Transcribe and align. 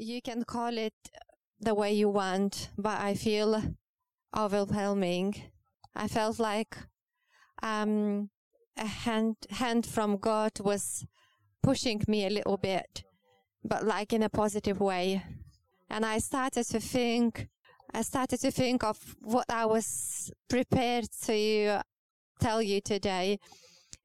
you 0.00 0.22
can 0.22 0.44
call 0.44 0.76
it 0.78 0.94
the 1.60 1.74
way 1.74 1.92
you 1.92 2.08
want, 2.08 2.70
but 2.78 2.98
I 3.00 3.14
feel 3.14 3.62
overwhelming. 4.36 5.34
I 5.94 6.08
felt 6.08 6.38
like 6.38 6.76
um, 7.62 8.30
a 8.78 8.86
hand 8.86 9.36
hand 9.50 9.84
from 9.86 10.16
God 10.16 10.52
was 10.60 11.04
pushing 11.62 12.02
me 12.08 12.26
a 12.26 12.30
little 12.30 12.56
bit, 12.56 13.04
but 13.62 13.84
like 13.84 14.12
in 14.12 14.22
a 14.22 14.30
positive 14.30 14.80
way. 14.80 15.22
And 15.90 16.06
I 16.06 16.18
started 16.18 16.64
to 16.68 16.80
think, 16.80 17.48
I 17.92 18.02
started 18.02 18.40
to 18.40 18.50
think 18.50 18.82
of 18.82 19.16
what 19.20 19.50
I 19.50 19.66
was 19.66 20.32
prepared 20.48 21.08
to 21.24 21.82
tell 22.40 22.62
you 22.62 22.80
today. 22.80 23.38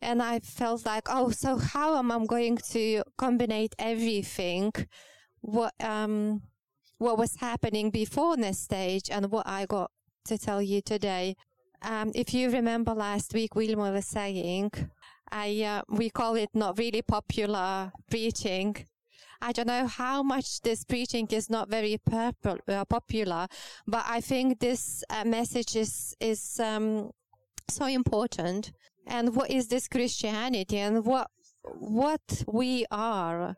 And 0.02 0.22
I 0.22 0.40
felt 0.40 0.86
like, 0.86 1.08
oh, 1.10 1.30
so 1.30 1.58
how 1.58 1.96
am 1.96 2.12
I 2.12 2.26
going 2.26 2.58
to 2.72 3.04
combine 3.18 3.70
everything? 3.80 4.74
What, 5.46 5.76
um, 5.80 6.42
what 6.98 7.20
was 7.20 7.36
happening 7.36 7.92
before 7.92 8.36
this 8.36 8.60
stage 8.60 9.12
and 9.12 9.30
what 9.32 9.46
I 9.46 9.68
got 9.68 9.92
to 10.26 10.40
tell 10.40 10.60
you 10.60 10.82
today. 10.82 11.36
Um, 11.84 12.12
if 12.16 12.34
you 12.34 12.50
remember 12.50 12.96
last 12.96 13.32
week, 13.36 13.54
Vilma 13.54 13.92
was 13.92 14.08
saying, 14.08 14.72
I, 15.32 15.62
uh, 15.62 15.82
we 15.88 16.10
call 16.10 16.34
it 16.36 16.50
not 16.56 16.80
really 16.80 17.04
popular 17.04 17.92
preaching. 18.10 18.88
I 19.40 19.52
don't 19.52 19.68
know 19.68 19.86
how 19.86 20.24
much 20.24 20.62
this 20.62 20.84
preaching 20.84 21.28
is 21.28 21.48
not 21.48 21.70
very 21.70 22.00
purple, 22.04 22.58
uh, 22.68 22.84
popular, 22.86 23.48
but 23.86 24.04
I 24.08 24.22
think 24.22 24.60
this 24.60 25.04
uh, 25.12 25.26
message 25.26 25.76
is, 25.76 26.16
is, 26.20 26.60
um, 26.60 27.12
so 27.70 27.86
important. 27.86 28.72
And 29.06 29.36
what 29.36 29.52
is 29.52 29.68
this 29.68 29.88
Christianity 29.88 30.80
and 30.80 31.06
what, 31.06 31.30
what 31.62 32.44
we 32.48 32.88
are? 32.90 33.56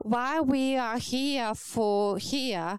Why 0.00 0.40
we 0.40 0.76
are 0.76 0.98
here 0.98 1.54
for 1.54 2.18
here 2.18 2.78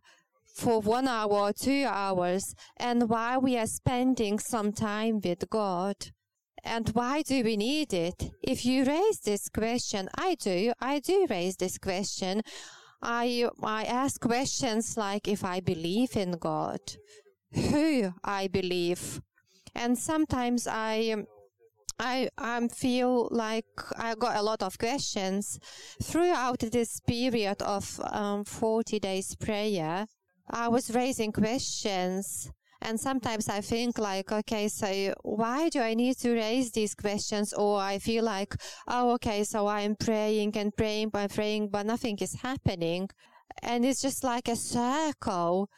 for 0.59 0.81
one 0.81 1.07
hour 1.07 1.31
or 1.31 1.53
two 1.53 1.85
hours 1.87 2.53
and 2.77 3.09
why 3.09 3.37
we 3.37 3.57
are 3.57 3.67
spending 3.67 4.39
some 4.39 4.71
time 4.71 5.21
with 5.23 5.49
God. 5.49 5.95
And 6.63 6.89
why 6.89 7.21
do 7.21 7.43
we 7.43 7.55
need 7.55 7.93
it? 7.93 8.31
If 8.43 8.65
you 8.65 8.83
raise 8.83 9.19
this 9.21 9.47
question, 9.47 10.09
I 10.17 10.35
do, 10.35 10.73
I 10.81 10.99
do 10.99 11.27
raise 11.29 11.55
this 11.55 11.77
question. 11.77 12.41
I, 13.01 13.49
I 13.63 13.85
ask 13.85 14.19
questions 14.19 14.97
like 14.97 15.27
if 15.27 15.45
I 15.45 15.61
believe 15.61 16.17
in 16.17 16.31
God, 16.33 16.81
who 17.53 18.13
I 18.23 18.47
believe. 18.47 19.21
And 19.73 19.97
sometimes 19.97 20.67
I, 20.67 21.15
I 21.99 22.29
I 22.37 22.67
feel 22.69 23.27
like 23.31 23.65
I 23.97 24.15
got 24.15 24.37
a 24.37 24.41
lot 24.41 24.63
of 24.63 24.77
questions 24.77 25.59
throughout 26.01 26.59
this 26.59 27.01
period 27.01 27.61
of 27.61 27.99
um, 28.11 28.45
40 28.45 28.99
days 28.99 29.35
prayer. 29.35 30.07
I 30.49 30.69
was 30.69 30.95
raising 30.95 31.31
questions. 31.31 32.49
And 32.81 32.97
sometimes 32.97 33.49
I 33.49 33.59
think 33.59 33.97
like, 33.97 34.31
okay, 34.31 34.69
so 34.69 35.13
why 35.23 35.67
do 35.67 35.81
I 35.81 35.93
need 35.93 36.17
to 36.19 36.33
raise 36.33 36.71
these 36.71 36.95
questions? 36.95 37.51
Or 37.51 37.81
I 37.81 37.99
feel 37.99 38.23
like, 38.23 38.55
oh, 38.87 39.11
okay, 39.15 39.43
so 39.43 39.67
I'm 39.67 39.97
praying 39.97 40.55
and 40.55 40.73
praying 40.73 41.09
by 41.09 41.27
praying, 41.27 41.69
but 41.69 41.85
nothing 41.85 42.17
is 42.21 42.35
happening. 42.41 43.09
And 43.61 43.83
it's 43.83 44.01
just 44.01 44.23
like 44.23 44.47
a 44.47 44.55
circle. 44.55 45.69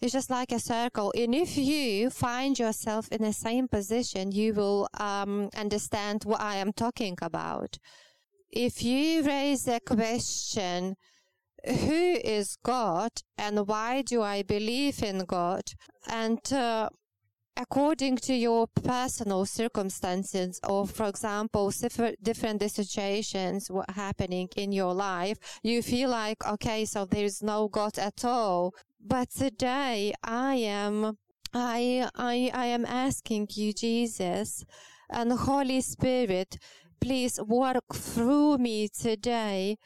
It's 0.00 0.12
just 0.12 0.30
like 0.30 0.50
a 0.50 0.58
circle. 0.58 1.12
And 1.16 1.34
if 1.34 1.58
you 1.58 2.08
find 2.08 2.58
yourself 2.58 3.08
in 3.08 3.22
the 3.22 3.34
same 3.34 3.68
position, 3.68 4.32
you 4.32 4.54
will 4.54 4.88
um, 4.98 5.50
understand 5.54 6.24
what 6.24 6.40
I 6.40 6.56
am 6.56 6.72
talking 6.72 7.18
about. 7.20 7.78
If 8.50 8.82
you 8.82 9.22
raise 9.22 9.68
a 9.68 9.78
question, 9.80 10.96
who 11.66 12.18
is 12.24 12.56
God 12.62 13.10
and 13.36 13.66
why 13.68 14.02
do 14.02 14.22
I 14.22 14.42
believe 14.42 15.02
in 15.02 15.24
God? 15.26 15.64
And 16.08 16.40
uh, 16.52 16.88
according 17.56 18.16
to 18.16 18.34
your 18.34 18.66
personal 18.68 19.44
circumstances, 19.44 20.58
or 20.66 20.86
for 20.86 21.06
example, 21.06 21.70
different 22.22 22.70
situations 22.70 23.70
what 23.70 23.90
happening 23.90 24.48
in 24.56 24.72
your 24.72 24.94
life, 24.94 25.38
you 25.62 25.82
feel 25.82 26.08
like, 26.08 26.46
okay, 26.46 26.86
so 26.86 27.04
there 27.04 27.24
is 27.24 27.42
no 27.42 27.68
God 27.68 27.98
at 27.98 28.24
all. 28.24 28.74
But 29.02 29.30
today 29.30 30.14
I 30.22 30.54
am 30.56 31.18
I, 31.52 32.08
I, 32.14 32.50
I 32.54 32.66
am 32.66 32.84
asking 32.86 33.48
you, 33.52 33.72
Jesus 33.72 34.64
and 35.08 35.32
Holy 35.32 35.80
Spirit, 35.80 36.58
please 37.00 37.40
work 37.40 37.92
through 37.92 38.58
me 38.58 38.88
today 38.88 39.76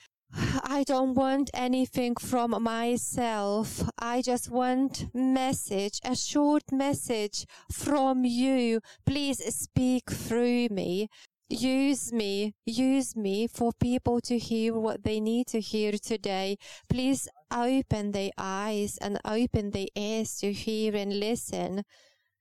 I 0.64 0.84
don't 0.86 1.14
want 1.14 1.50
anything 1.54 2.16
from 2.16 2.62
myself. 2.62 3.88
I 3.98 4.20
just 4.22 4.50
want 4.50 5.06
message, 5.14 6.00
a 6.04 6.16
short 6.16 6.64
message 6.72 7.46
from 7.70 8.24
you. 8.24 8.80
Please 9.06 9.38
speak 9.54 10.10
through 10.10 10.68
me. 10.70 11.08
Use 11.48 12.10
me, 12.10 12.54
use 12.64 13.14
me 13.14 13.46
for 13.46 13.70
people 13.78 14.20
to 14.22 14.38
hear 14.38 14.74
what 14.74 15.04
they 15.04 15.20
need 15.20 15.46
to 15.48 15.60
hear 15.60 15.92
today. 15.92 16.56
Please 16.88 17.28
open 17.52 18.12
their 18.12 18.30
eyes 18.38 18.96
and 18.98 19.20
open 19.24 19.70
their 19.70 19.88
ears 19.94 20.38
to 20.38 20.52
hear 20.52 20.96
and 20.96 21.20
listen. 21.20 21.84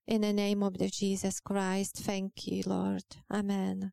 In 0.08 0.22
the 0.22 0.34
name 0.34 0.64
of 0.64 0.78
the 0.78 0.90
Jesus 0.90 1.42
Christ, 1.42 1.98
thank 1.98 2.48
you, 2.48 2.64
Lord. 2.66 3.04
Amen. 3.32 3.92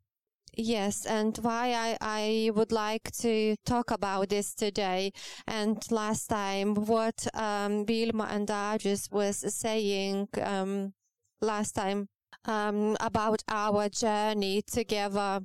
Yes, 0.57 1.07
and 1.07 1.37
why 1.39 1.73
I, 1.73 1.97
I 2.01 2.51
would 2.55 2.73
like 2.73 3.11
to 3.19 3.57
talk 3.65 3.91
about 3.91 4.29
this 4.29 4.55
today. 4.55 5.13
And 5.47 5.79
last 5.91 6.29
time, 6.29 6.75
what 6.75 7.27
um, 7.35 7.87
Vilma 7.87 8.29
and 8.31 8.47
Darius 8.47 9.09
was 9.11 9.39
saying 9.55 10.29
um, 10.43 10.95
last 11.41 11.73
time 11.73 12.09
um, 12.45 12.97
about 13.01 13.43
our 13.49 13.89
journey 13.89 14.63
together 14.63 15.41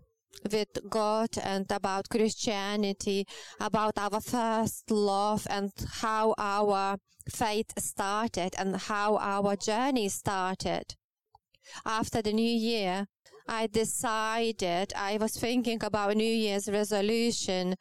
with 0.51 0.89
God 0.89 1.29
and 1.41 1.66
about 1.72 2.09
Christianity, 2.09 3.25
about 3.59 3.97
our 3.97 4.22
first 4.22 4.91
love 4.91 5.47
and 5.50 5.72
how 6.01 6.35
our 6.38 6.97
faith 7.29 7.72
started 7.79 8.53
and 8.57 8.75
how 8.75 9.17
our 9.17 9.56
journey 9.56 10.09
started 10.09 10.95
after 11.85 12.22
the 12.22 12.33
new 12.33 12.44
year, 12.44 13.07
I 13.47 13.67
decided 13.67 14.94
I 14.95 15.17
was 15.17 15.38
thinking 15.38 15.83
about 15.83 16.16
New 16.16 16.23
Year's 16.23 16.67
resolution 16.69 17.75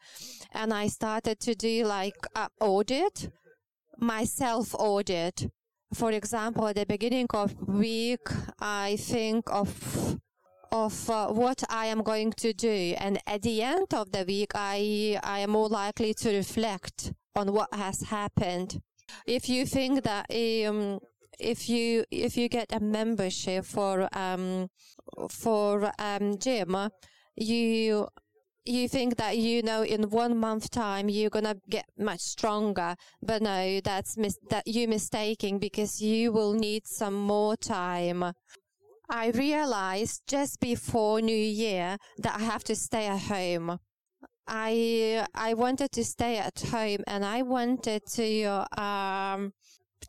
and 0.51 0.73
I 0.73 0.87
started 0.87 1.39
to 1.41 1.55
do 1.55 1.85
like 1.85 2.17
a 2.35 2.49
audit, 2.59 3.29
myself 3.97 4.75
audit. 4.75 5.47
For 5.93 6.11
example, 6.11 6.67
at 6.67 6.75
the 6.75 6.85
beginning 6.85 7.27
of 7.33 7.55
week, 7.67 8.27
I 8.59 8.97
think 8.97 9.45
of 9.51 10.19
of 10.71 11.09
uh, 11.09 11.27
what 11.27 11.63
I 11.69 11.85
am 11.85 12.03
going 12.03 12.33
to 12.33 12.51
do. 12.51 12.95
And 12.97 13.19
at 13.25 13.43
the 13.43 13.61
end 13.61 13.93
of 13.93 14.11
the 14.11 14.25
week, 14.25 14.51
I, 14.55 15.17
I 15.23 15.39
am 15.39 15.51
more 15.51 15.69
likely 15.69 16.13
to 16.15 16.35
reflect 16.35 17.13
on 17.35 17.53
what 17.53 17.73
has 17.73 18.01
happened. 18.01 18.81
If 19.25 19.47
you 19.47 19.65
think 19.65 20.03
that 20.03 20.25
um, 20.29 20.99
if 21.39 21.69
you 21.69 22.05
if 22.11 22.37
you 22.37 22.49
get 22.49 22.73
a 22.73 22.79
membership 22.79 23.65
for 23.65 24.09
um 24.17 24.69
for 25.29 25.91
um 25.99 26.37
gym, 26.37 26.75
you 27.35 28.07
you 28.65 28.87
think 28.87 29.17
that 29.17 29.37
you 29.37 29.61
know 29.61 29.83
in 29.83 30.09
one 30.09 30.37
month 30.37 30.71
time 30.71 31.09
you're 31.09 31.29
gonna 31.29 31.57
get 31.69 31.85
much 31.97 32.21
stronger, 32.21 32.95
but 33.21 33.41
no, 33.41 33.79
that's 33.81 34.17
mis- 34.17 34.39
that 34.49 34.67
you 34.67 34.87
mistaking 34.87 35.59
because 35.59 36.01
you 36.01 36.31
will 36.31 36.53
need 36.53 36.87
some 36.87 37.13
more 37.13 37.55
time. 37.55 38.33
I 39.09 39.29
realized 39.29 40.23
just 40.27 40.59
before 40.59 41.21
New 41.21 41.35
Year 41.35 41.97
that 42.17 42.35
I 42.39 42.43
have 42.43 42.63
to 42.65 42.75
stay 42.75 43.07
at 43.07 43.19
home. 43.21 43.79
I 44.47 45.25
I 45.33 45.53
wanted 45.53 45.91
to 45.91 46.03
stay 46.03 46.37
at 46.37 46.59
home 46.59 47.03
and 47.07 47.25
I 47.25 47.41
wanted 47.43 48.01
to 48.13 48.81
um 48.81 49.53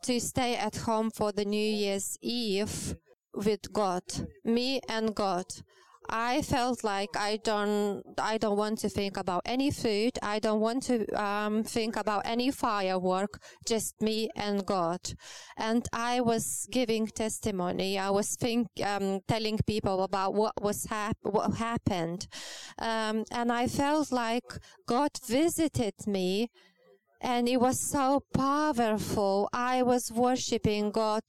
to 0.03 0.19
stay 0.19 0.55
at 0.55 0.75
home 0.77 1.09
for 1.11 1.31
the 1.31 1.45
New 1.45 1.69
Year's 1.83 2.17
Eve 2.21 2.95
with 3.33 3.71
God, 3.71 4.03
me 4.43 4.81
and 4.89 5.13
God. 5.15 5.45
I 6.09 6.41
felt 6.41 6.83
like 6.83 7.15
I 7.17 7.37
don't, 7.43 8.03
I 8.17 8.37
don't 8.37 8.57
want 8.57 8.79
to 8.79 8.89
think 8.89 9.17
about 9.17 9.41
any 9.45 9.71
food. 9.71 10.17
I 10.21 10.39
don't 10.39 10.59
want 10.59 10.83
to 10.83 11.05
um, 11.21 11.63
think 11.63 11.95
about 11.95 12.23
any 12.25 12.51
firework. 12.51 13.41
Just 13.67 14.01
me 14.01 14.29
and 14.35 14.65
God. 14.65 15.01
And 15.57 15.87
I 15.93 16.21
was 16.21 16.67
giving 16.71 17.07
testimony. 17.07 17.97
I 17.99 18.09
was 18.09 18.35
think, 18.35 18.67
um, 18.83 19.21
telling 19.27 19.59
people 19.65 20.03
about 20.03 20.33
what 20.33 20.53
was 20.61 20.85
hap- 20.85 21.17
what 21.21 21.55
happened, 21.55 22.27
um, 22.79 23.25
and 23.31 23.51
I 23.51 23.67
felt 23.67 24.11
like 24.11 24.49
God 24.85 25.11
visited 25.27 25.95
me 26.05 26.49
and 27.21 27.47
it 27.47 27.57
was 27.57 27.79
so 27.79 28.23
powerful. 28.33 29.49
I 29.53 29.83
was 29.83 30.11
worshiping 30.11 30.91
God. 30.91 31.23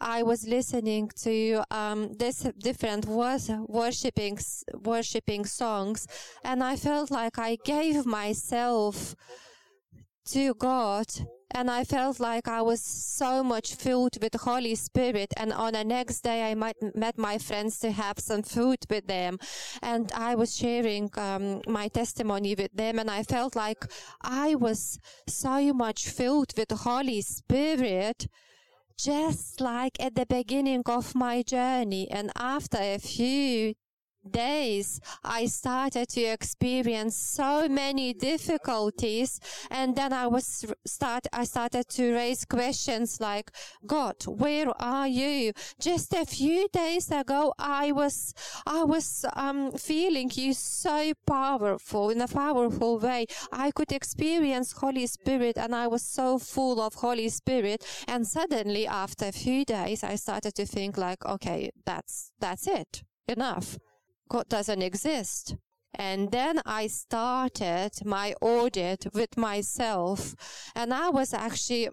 I 0.00 0.22
was 0.22 0.46
listening 0.46 1.10
to 1.22 1.62
um, 1.70 2.12
this 2.14 2.46
different 2.58 3.06
was 3.06 3.50
worshiping 3.66 4.38
worshiping 4.82 5.44
songs, 5.44 6.06
and 6.44 6.62
I 6.62 6.76
felt 6.76 7.10
like 7.10 7.38
I 7.38 7.56
gave 7.64 8.06
myself 8.06 9.14
to 10.26 10.54
God 10.54 11.06
and 11.54 11.70
I 11.70 11.84
felt 11.84 12.18
like 12.18 12.48
I 12.48 12.62
was 12.62 12.82
so 12.82 13.44
much 13.44 13.76
filled 13.76 14.20
with 14.20 14.34
Holy 14.34 14.74
Spirit. 14.74 15.32
And 15.36 15.52
on 15.52 15.74
the 15.74 15.84
next 15.84 16.22
day, 16.22 16.50
I 16.50 16.54
met 16.54 17.16
my 17.16 17.38
friends 17.38 17.78
to 17.78 17.92
have 17.92 18.18
some 18.18 18.42
food 18.42 18.78
with 18.90 19.06
them, 19.06 19.38
and 19.80 20.10
I 20.12 20.34
was 20.34 20.56
sharing 20.56 21.10
um, 21.16 21.62
my 21.68 21.86
testimony 21.88 22.56
with 22.56 22.72
them, 22.74 22.98
and 22.98 23.08
I 23.08 23.22
felt 23.22 23.54
like 23.54 23.84
I 24.20 24.56
was 24.56 24.98
so 25.28 25.72
much 25.72 26.08
filled 26.08 26.52
with 26.56 26.72
Holy 26.72 27.22
Spirit. 27.22 28.26
Just 28.96 29.60
like 29.60 29.96
at 29.98 30.14
the 30.14 30.26
beginning 30.26 30.82
of 30.86 31.16
my 31.16 31.42
journey, 31.42 32.08
and 32.10 32.30
after 32.36 32.78
a 32.78 32.98
few 32.98 33.74
days, 34.30 35.00
I 35.22 35.46
started 35.46 36.08
to 36.10 36.22
experience 36.22 37.16
so 37.16 37.68
many 37.68 38.12
difficulties. 38.12 39.40
And 39.70 39.96
then 39.96 40.12
I 40.12 40.26
was 40.26 40.64
start, 40.86 41.26
I 41.32 41.44
started 41.44 41.88
to 41.90 42.12
raise 42.14 42.44
questions 42.44 43.20
like, 43.20 43.50
God, 43.86 44.16
where 44.26 44.70
are 44.80 45.08
you? 45.08 45.52
Just 45.80 46.12
a 46.14 46.24
few 46.24 46.68
days 46.72 47.10
ago, 47.10 47.54
I 47.58 47.92
was, 47.92 48.34
I 48.66 48.84
was, 48.84 49.24
um, 49.34 49.72
feeling 49.72 50.30
you 50.34 50.54
so 50.54 51.12
powerful 51.26 52.10
in 52.10 52.20
a 52.20 52.28
powerful 52.28 52.98
way. 52.98 53.26
I 53.52 53.70
could 53.70 53.92
experience 53.92 54.72
Holy 54.72 55.06
Spirit 55.06 55.56
and 55.56 55.74
I 55.74 55.86
was 55.86 56.02
so 56.02 56.38
full 56.38 56.80
of 56.80 56.94
Holy 56.94 57.28
Spirit. 57.28 57.84
And 58.08 58.26
suddenly 58.26 58.86
after 58.86 59.26
a 59.26 59.32
few 59.32 59.64
days, 59.64 60.04
I 60.04 60.16
started 60.16 60.54
to 60.54 60.66
think 60.66 60.96
like, 60.96 61.24
okay, 61.24 61.70
that's, 61.84 62.32
that's 62.40 62.66
it. 62.66 63.02
Enough. 63.26 63.78
God 64.28 64.48
doesn't 64.48 64.82
exist. 64.82 65.56
And 65.96 66.32
then 66.32 66.60
I 66.66 66.88
started 66.88 67.92
my 68.04 68.34
audit 68.40 69.06
with 69.14 69.36
myself. 69.36 70.34
And 70.74 70.92
I 70.92 71.08
was 71.10 71.32
actually 71.32 71.90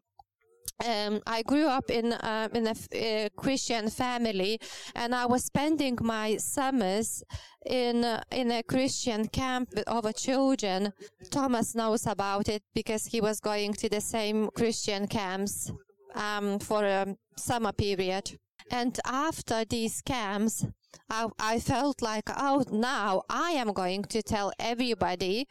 um, 0.86 1.22
I 1.28 1.44
grew 1.44 1.68
up 1.68 1.90
in 1.90 2.14
uh, 2.14 2.48
in 2.54 2.68
a 2.68 3.30
Christian 3.36 3.90
family, 3.90 4.60
and 4.96 5.14
I 5.14 5.26
was 5.26 5.46
spending 5.46 5.98
my 6.02 6.38
summers 6.38 7.24
in 7.66 8.04
uh, 8.04 8.24
in 8.32 8.52
a 8.52 8.64
Christian 8.64 9.28
camp 9.28 9.70
with 9.76 9.88
other 9.88 10.12
children. 10.12 10.94
Thomas 11.30 11.76
knows 11.76 12.08
about 12.08 12.50
it 12.50 12.64
because 12.74 13.06
he 13.06 13.22
was 13.22 13.40
going 13.40 13.74
to 13.74 13.90
the 13.90 14.02
same 14.02 14.50
Christian 14.56 15.08
camps 15.08 15.72
um, 16.16 16.60
for 16.60 16.84
a 16.84 17.16
summer 17.38 17.74
period. 17.74 18.40
And 18.72 18.98
after 19.06 19.66
these 19.66 20.02
camps, 20.02 20.66
I, 21.10 21.28
I 21.40 21.60
felt 21.60 22.02
like, 22.02 22.30
oh, 22.38 22.64
now 22.72 23.24
I 23.30 23.52
am 23.52 23.74
going 23.74 24.04
to 24.04 24.22
tell 24.22 24.52
everybody 24.60 25.48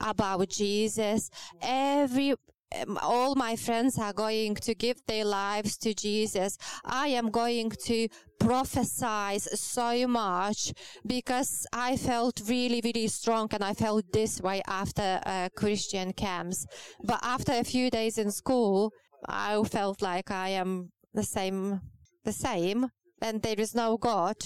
about 0.00 0.48
Jesus. 0.48 1.30
Every, 1.60 2.34
um, 2.80 2.98
all 3.02 3.34
my 3.34 3.56
friends 3.56 3.98
are 3.98 4.12
going 4.12 4.54
to 4.56 4.74
give 4.74 4.96
their 5.06 5.24
lives 5.24 5.76
to 5.78 5.94
Jesus. 5.94 6.56
I 6.84 7.08
am 7.08 7.30
going 7.30 7.70
to 7.84 8.08
prophesy 8.40 9.38
so 9.38 10.06
much 10.06 10.72
because 11.06 11.66
I 11.72 11.96
felt 11.96 12.40
really, 12.48 12.80
really 12.82 13.08
strong 13.08 13.48
and 13.52 13.62
I 13.62 13.74
felt 13.74 14.04
this 14.12 14.40
way 14.40 14.62
after 14.66 15.20
uh, 15.24 15.48
Christian 15.54 16.12
camps. 16.12 16.66
But 17.04 17.20
after 17.22 17.52
a 17.52 17.64
few 17.64 17.90
days 17.90 18.18
in 18.18 18.30
school, 18.30 18.92
I 19.28 19.62
felt 19.64 20.02
like 20.02 20.30
I 20.30 20.48
am 20.50 20.90
the 21.14 21.22
same, 21.22 21.80
the 22.24 22.32
same 22.32 22.88
and 23.22 23.40
there 23.40 23.58
is 23.58 23.74
no 23.74 23.96
God. 23.96 24.36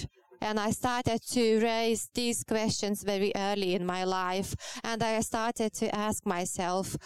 And 0.40 0.60
I 0.60 0.70
started 0.70 1.20
to 1.32 1.60
raise 1.60 2.08
these 2.14 2.44
questions 2.44 3.02
very 3.02 3.32
early 3.34 3.74
in 3.74 3.86
my 3.86 4.04
life. 4.04 4.54
And 4.84 5.02
I 5.02 5.20
started 5.20 5.72
to 5.74 5.94
ask 5.94 6.26
myself, 6.26 6.96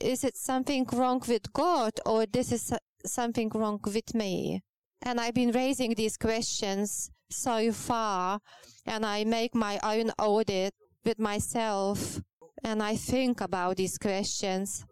is 0.00 0.24
it 0.24 0.36
something 0.36 0.86
wrong 0.92 1.22
with 1.26 1.52
God 1.52 1.92
or 2.04 2.26
this 2.26 2.52
is 2.52 2.72
something 3.04 3.50
wrong 3.54 3.80
with 3.84 4.14
me? 4.14 4.62
And 5.02 5.20
I've 5.20 5.34
been 5.34 5.52
raising 5.52 5.94
these 5.94 6.16
questions 6.16 7.10
so 7.30 7.72
far 7.72 8.40
and 8.86 9.04
I 9.04 9.24
make 9.24 9.54
my 9.54 9.78
own 9.82 10.10
audit 10.18 10.74
with 11.04 11.18
myself 11.18 12.20
and 12.64 12.82
I 12.82 12.96
think 12.96 13.40
about 13.40 13.76
these 13.76 13.98
questions. 13.98 14.84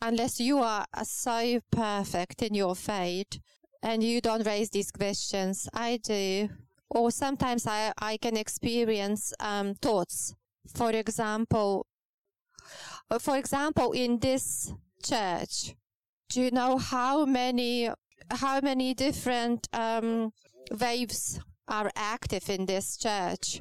Unless 0.00 0.40
you 0.40 0.58
are 0.58 0.84
so 1.04 1.60
perfect 1.70 2.42
in 2.42 2.54
your 2.54 2.74
faith 2.74 3.38
and 3.82 4.02
you 4.02 4.20
don't 4.20 4.46
raise 4.46 4.70
these 4.70 4.90
questions, 4.90 5.68
I 5.72 5.98
do 6.02 6.48
or 6.94 7.10
sometimes 7.10 7.66
I, 7.66 7.92
I 7.98 8.18
can 8.18 8.36
experience 8.36 9.32
um, 9.40 9.74
thoughts. 9.74 10.34
For 10.74 10.90
example, 10.90 11.86
uh, 13.10 13.18
for 13.18 13.36
example, 13.36 13.92
in 13.92 14.18
this 14.18 14.72
church, 15.02 15.74
do 16.28 16.42
you 16.42 16.50
know 16.50 16.78
how 16.78 17.24
many 17.24 17.90
how 18.30 18.60
many 18.60 18.94
different 18.94 19.68
um, 19.72 20.32
waves 20.80 21.40
are 21.66 21.90
active 21.96 22.48
in 22.50 22.66
this 22.66 22.96
church? 22.96 23.60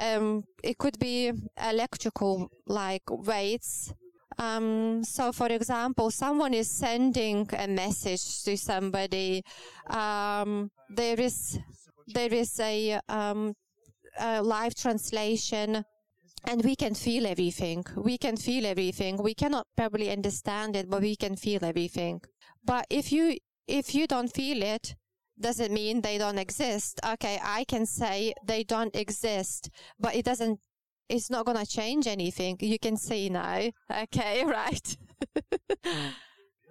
Um, 0.00 0.44
it 0.64 0.78
could 0.78 0.98
be 0.98 1.32
electrical, 1.62 2.50
like 2.66 3.02
waves. 3.08 3.92
Um, 4.38 5.04
so, 5.04 5.30
for 5.32 5.48
example, 5.48 6.10
someone 6.10 6.54
is 6.54 6.70
sending 6.70 7.48
a 7.56 7.68
message 7.68 8.42
to 8.44 8.56
somebody. 8.56 9.42
Um, 9.90 10.70
there 10.88 11.20
is 11.20 11.58
there 12.12 12.32
is 12.32 12.58
a, 12.60 13.00
um, 13.08 13.54
a 14.18 14.42
live 14.42 14.74
translation 14.74 15.84
and 16.44 16.64
we 16.64 16.74
can 16.74 16.94
feel 16.94 17.26
everything. 17.26 17.84
We 17.96 18.18
can 18.18 18.36
feel 18.36 18.66
everything. 18.66 19.22
We 19.22 19.34
cannot 19.34 19.66
probably 19.76 20.10
understand 20.10 20.76
it, 20.76 20.90
but 20.90 21.02
we 21.02 21.16
can 21.16 21.36
feel 21.36 21.64
everything. 21.64 22.20
But 22.64 22.86
if 22.90 23.12
you, 23.12 23.36
if 23.66 23.94
you 23.94 24.06
don't 24.06 24.32
feel 24.32 24.62
it, 24.62 24.94
doesn't 25.40 25.72
mean 25.72 26.00
they 26.00 26.18
don't 26.18 26.38
exist. 26.38 27.00
Okay, 27.04 27.38
I 27.42 27.64
can 27.64 27.86
say 27.86 28.34
they 28.44 28.64
don't 28.64 28.94
exist, 28.94 29.70
but 29.98 30.14
it 30.14 30.24
doesn't, 30.24 30.60
it's 31.08 31.30
not 31.30 31.46
going 31.46 31.58
to 31.58 31.66
change 31.66 32.06
anything. 32.06 32.56
You 32.60 32.78
can 32.78 32.96
see 32.96 33.28
now. 33.28 33.70
Okay, 33.90 34.44
right. 34.46 34.96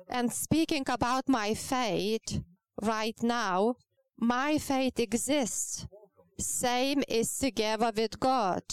and 0.10 0.32
speaking 0.32 0.84
about 0.88 1.28
my 1.28 1.54
fate 1.54 2.42
right 2.82 3.22
now, 3.22 3.76
my 4.22 4.60
faith 4.60 5.00
exists. 5.00 5.88
Same 6.40 7.04
is 7.08 7.38
together 7.40 7.92
with 7.96 8.20
God. 8.20 8.64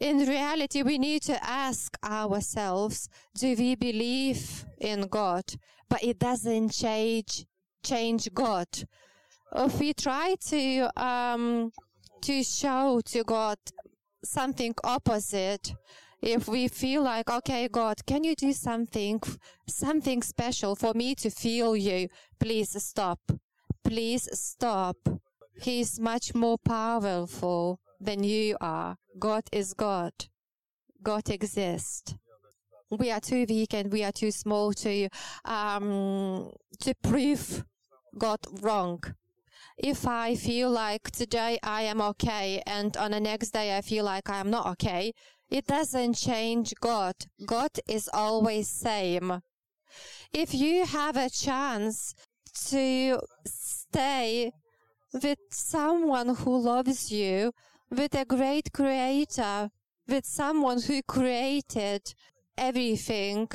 In 0.00 0.18
reality, 0.18 0.82
we 0.82 0.96
need 0.96 1.22
to 1.22 1.44
ask 1.44 1.96
ourselves, 2.04 3.08
do 3.34 3.54
we 3.58 3.74
believe 3.74 4.64
in 4.78 5.08
God? 5.08 5.44
But 5.88 6.04
it 6.04 6.18
doesn't 6.20 6.70
change, 6.70 7.46
change 7.84 8.32
God. 8.32 8.68
If 9.54 9.78
we 9.80 9.92
try 9.92 10.36
to, 10.48 10.90
um, 11.00 11.72
to 12.22 12.42
show 12.44 13.00
to 13.06 13.24
God 13.24 13.58
something 14.24 14.74
opposite, 14.84 15.74
if 16.20 16.46
we 16.46 16.68
feel 16.68 17.02
like, 17.02 17.28
okay, 17.28 17.66
God, 17.66 18.06
can 18.06 18.22
you 18.22 18.36
do 18.36 18.52
something, 18.52 19.20
something 19.68 20.22
special 20.22 20.76
for 20.76 20.94
me 20.94 21.16
to 21.16 21.30
feel 21.30 21.76
you? 21.76 22.08
Please 22.38 22.80
stop 22.82 23.20
please 23.84 24.28
stop. 24.32 24.96
He 25.60 25.80
is 25.80 26.00
much 26.00 26.34
more 26.34 26.58
powerful 26.58 27.80
than 28.00 28.24
you 28.24 28.56
are. 28.60 28.96
God 29.18 29.44
is 29.52 29.74
God. 29.74 30.12
God 31.02 31.28
exists. 31.28 32.14
We 32.90 33.10
are 33.10 33.20
too 33.20 33.46
weak 33.48 33.74
and 33.74 33.90
we 33.90 34.04
are 34.04 34.12
too 34.12 34.30
small 34.30 34.72
to 34.74 35.08
um, 35.44 36.50
to 36.80 36.94
prove 37.02 37.64
God 38.18 38.40
wrong. 38.60 39.02
If 39.78 40.06
I 40.06 40.34
feel 40.34 40.70
like 40.70 41.10
today 41.10 41.58
I 41.62 41.82
am 41.82 42.00
okay 42.02 42.62
and 42.66 42.96
on 42.96 43.12
the 43.12 43.20
next 43.20 43.50
day 43.50 43.76
I 43.76 43.80
feel 43.80 44.04
like 44.04 44.28
I 44.28 44.40
am 44.40 44.50
not 44.50 44.66
okay, 44.72 45.12
it 45.50 45.66
doesn't 45.66 46.14
change 46.14 46.74
God. 46.80 47.14
God 47.46 47.70
is 47.88 48.10
always 48.12 48.68
same. 48.68 49.42
If 50.32 50.54
you 50.54 50.86
have 50.86 51.16
a 51.16 51.30
chance 51.30 52.14
to 52.70 53.20
stay 53.44 54.52
with 55.12 55.38
someone 55.50 56.34
who 56.34 56.58
loves 56.58 57.12
you, 57.12 57.52
with 57.90 58.14
a 58.14 58.24
great 58.24 58.72
creator, 58.72 59.70
with 60.08 60.24
someone 60.24 60.80
who 60.80 61.02
created 61.02 62.14
everything. 62.56 63.48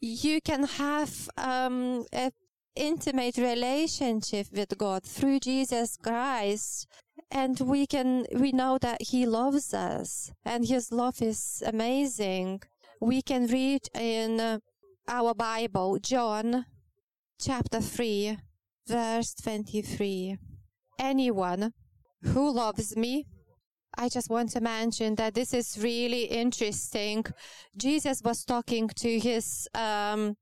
You 0.00 0.40
can 0.40 0.64
have 0.64 1.28
um, 1.36 2.04
an 2.12 2.30
intimate 2.76 3.36
relationship 3.36 4.46
with 4.52 4.76
God 4.78 5.04
through 5.04 5.40
Jesus 5.40 5.96
Christ. 5.96 6.86
And 7.30 7.58
we 7.60 7.86
can, 7.86 8.26
we 8.34 8.52
know 8.52 8.78
that 8.78 9.02
He 9.02 9.26
loves 9.26 9.74
us 9.74 10.32
and 10.44 10.66
His 10.66 10.90
love 10.92 11.20
is 11.20 11.62
amazing. 11.66 12.62
We 13.00 13.22
can 13.22 13.46
read 13.46 13.82
in 13.94 14.60
our 15.06 15.34
Bible, 15.34 15.98
John 16.00 16.64
chapter 17.40 17.80
3, 17.80 18.36
verse 18.86 19.34
23. 19.34 20.36
Anyone 20.98 21.72
who 22.22 22.50
loves 22.52 22.96
me, 22.96 23.26
I 23.96 24.08
just 24.08 24.28
want 24.28 24.50
to 24.50 24.60
mention 24.60 25.14
that 25.16 25.34
this 25.34 25.54
is 25.54 25.78
really 25.80 26.24
interesting. 26.24 27.24
Jesus 27.76 28.22
was 28.24 28.44
talking 28.44 28.88
to 28.88 29.18
his 29.18 29.68
um, 29.74 30.36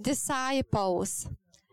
disciples. 0.00 1.28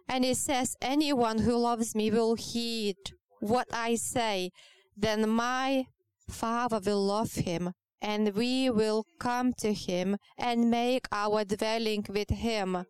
And 0.10 0.24
he 0.24 0.34
says, 0.34 0.76
anyone 0.82 1.40
who 1.40 1.56
loves 1.58 1.96
me 1.96 2.12
will 2.12 2.36
heed 2.36 2.98
what 3.40 3.68
I 3.74 3.96
say. 3.96 4.52
Then 4.96 5.30
my 5.30 5.86
Father 6.30 6.80
will 6.86 7.06
love 7.06 7.34
him 7.34 7.72
and 8.02 8.34
we 8.36 8.70
will 8.70 9.06
come 9.20 9.54
to 9.60 9.74
him 9.74 10.18
and 10.38 10.70
make 10.70 11.08
our 11.12 11.44
dwelling 11.46 12.06
with 12.10 12.30
him. 12.30 12.86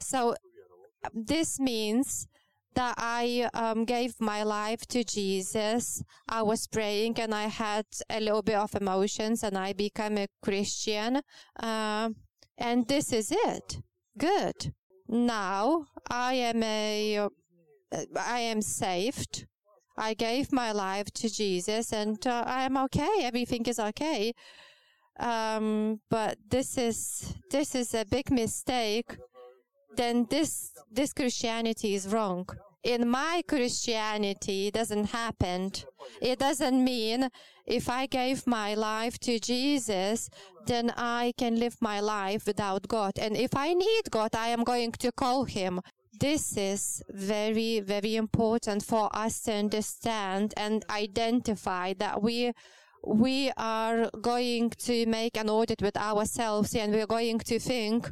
So 0.00 0.34
this 1.12 1.58
means 1.58 2.26
that 2.74 2.94
I 2.96 3.48
um, 3.54 3.84
gave 3.84 4.20
my 4.20 4.42
life 4.42 4.86
to 4.88 5.04
Jesus. 5.04 6.02
I 6.28 6.42
was 6.42 6.66
praying 6.66 7.18
and 7.18 7.34
I 7.34 7.44
had 7.44 7.86
a 8.08 8.20
little 8.20 8.42
bit 8.42 8.56
of 8.56 8.74
emotions 8.74 9.42
and 9.42 9.56
I 9.58 9.72
became 9.72 10.18
a 10.18 10.26
Christian. 10.42 11.20
Uh, 11.60 12.10
and 12.56 12.88
this 12.88 13.12
is 13.12 13.32
it. 13.32 13.78
Good. 14.16 14.72
Now 15.08 15.86
I 16.10 16.34
am 16.34 16.62
a, 16.62 17.18
uh, 17.18 17.28
am 18.16 18.62
saved. 18.62 19.46
I 19.96 20.14
gave 20.14 20.52
my 20.52 20.72
life 20.72 21.10
to 21.12 21.28
Jesus 21.28 21.92
and 21.92 22.26
uh, 22.26 22.44
I 22.46 22.62
am 22.62 22.76
okay. 22.78 23.20
Everything 23.20 23.66
is 23.66 23.78
okay. 23.78 24.32
Um, 25.20 26.00
but 26.08 26.38
this 26.48 26.78
is, 26.78 27.34
this 27.50 27.74
is 27.74 27.94
a 27.94 28.06
big 28.06 28.30
mistake 28.30 29.18
then 29.96 30.26
this 30.30 30.72
this 30.90 31.12
Christianity 31.12 31.94
is 31.94 32.08
wrong. 32.08 32.48
In 32.82 33.08
my 33.08 33.42
Christianity, 33.46 34.66
it 34.68 34.74
doesn't 34.74 35.06
happen. 35.06 35.70
It 36.20 36.38
doesn't 36.40 36.82
mean 36.82 37.28
if 37.66 37.88
I 37.88 38.06
gave 38.06 38.46
my 38.46 38.74
life 38.74 39.18
to 39.20 39.38
Jesus, 39.38 40.28
then 40.66 40.92
I 40.96 41.32
can 41.38 41.60
live 41.60 41.76
my 41.80 42.00
life 42.00 42.46
without 42.46 42.88
God. 42.88 43.12
And 43.18 43.36
if 43.36 43.54
I 43.54 43.72
need 43.72 44.10
God, 44.10 44.34
I 44.34 44.48
am 44.48 44.64
going 44.64 44.92
to 44.92 45.12
call 45.12 45.44
him. 45.44 45.80
This 46.18 46.56
is 46.56 47.02
very, 47.08 47.80
very 47.80 48.16
important 48.16 48.84
for 48.84 49.08
us 49.14 49.40
to 49.42 49.52
understand 49.52 50.54
and 50.56 50.84
identify 50.90 51.94
that 51.94 52.22
we 52.22 52.52
we 53.04 53.50
are 53.56 54.08
going 54.20 54.70
to 54.70 55.06
make 55.06 55.36
an 55.36 55.50
audit 55.50 55.82
with 55.82 55.96
ourselves 55.96 56.72
and 56.76 56.92
we're 56.92 57.06
going 57.06 57.38
to 57.40 57.58
think 57.58 58.08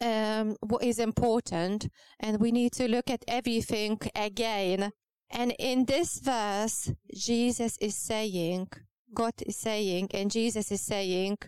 um, 0.00 0.56
what 0.60 0.82
is 0.82 0.98
important, 0.98 1.88
and 2.20 2.40
we 2.40 2.52
need 2.52 2.72
to 2.72 2.88
look 2.88 3.10
at 3.10 3.24
everything 3.28 3.98
again. 4.14 4.92
And 5.30 5.54
in 5.58 5.86
this 5.86 6.20
verse, 6.20 6.92
Jesus 7.14 7.76
is 7.80 7.96
saying, 7.96 8.68
God 9.12 9.34
is 9.46 9.56
saying, 9.56 10.10
and 10.12 10.30
Jesus 10.30 10.70
is 10.70 10.82
saying, 10.82 11.38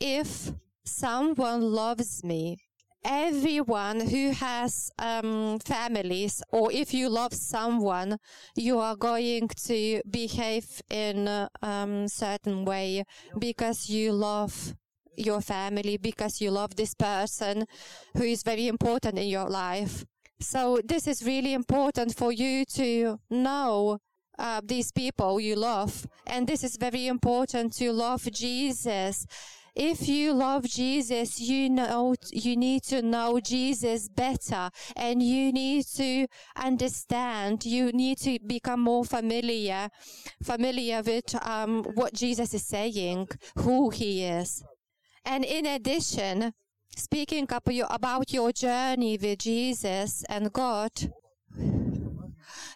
if 0.00 0.52
someone 0.84 1.60
loves 1.60 2.24
me, 2.24 2.58
everyone 3.04 4.00
who 4.00 4.30
has 4.30 4.90
um, 4.98 5.58
families, 5.60 6.42
or 6.50 6.72
if 6.72 6.94
you 6.94 7.08
love 7.08 7.34
someone, 7.34 8.18
you 8.56 8.78
are 8.78 8.96
going 8.96 9.48
to 9.66 10.00
behave 10.10 10.80
in 10.90 11.28
a 11.28 11.48
um, 11.62 12.08
certain 12.08 12.64
way 12.64 13.04
because 13.38 13.88
you 13.88 14.12
love 14.12 14.74
your 15.16 15.40
family 15.40 15.96
because 15.96 16.40
you 16.40 16.50
love 16.50 16.76
this 16.76 16.94
person 16.94 17.66
who 18.16 18.24
is 18.24 18.42
very 18.42 18.68
important 18.68 19.18
in 19.18 19.28
your 19.28 19.48
life. 19.48 20.04
So 20.40 20.80
this 20.84 21.06
is 21.06 21.24
really 21.24 21.54
important 21.54 22.14
for 22.16 22.32
you 22.32 22.64
to 22.74 23.18
know 23.30 23.98
uh, 24.38 24.60
these 24.64 24.92
people 24.92 25.40
you 25.40 25.56
love. 25.56 26.06
And 26.26 26.46
this 26.46 26.64
is 26.64 26.76
very 26.76 27.06
important 27.06 27.72
to 27.74 27.92
love 27.92 28.28
Jesus. 28.32 29.26
If 29.74 30.08
you 30.08 30.32
love 30.32 30.64
Jesus, 30.64 31.40
you 31.40 31.68
know, 31.68 32.14
you 32.32 32.56
need 32.56 32.84
to 32.84 33.02
know 33.02 33.40
Jesus 33.40 34.08
better 34.08 34.70
and 34.94 35.20
you 35.20 35.52
need 35.52 35.86
to 35.96 36.28
understand, 36.54 37.64
you 37.64 37.90
need 37.90 38.18
to 38.18 38.38
become 38.46 38.80
more 38.80 39.04
familiar, 39.04 39.88
familiar 40.44 41.02
with, 41.02 41.34
um, 41.44 41.82
what 41.94 42.14
Jesus 42.14 42.54
is 42.54 42.64
saying, 42.64 43.28
who 43.56 43.90
he 43.90 44.24
is. 44.24 44.62
And 45.24 45.44
in 45.44 45.66
addition, 45.66 46.52
speaking 46.96 47.48
about 47.50 48.32
your 48.32 48.52
journey 48.52 49.18
with 49.20 49.38
Jesus 49.38 50.24
and 50.28 50.52
God, 50.52 50.92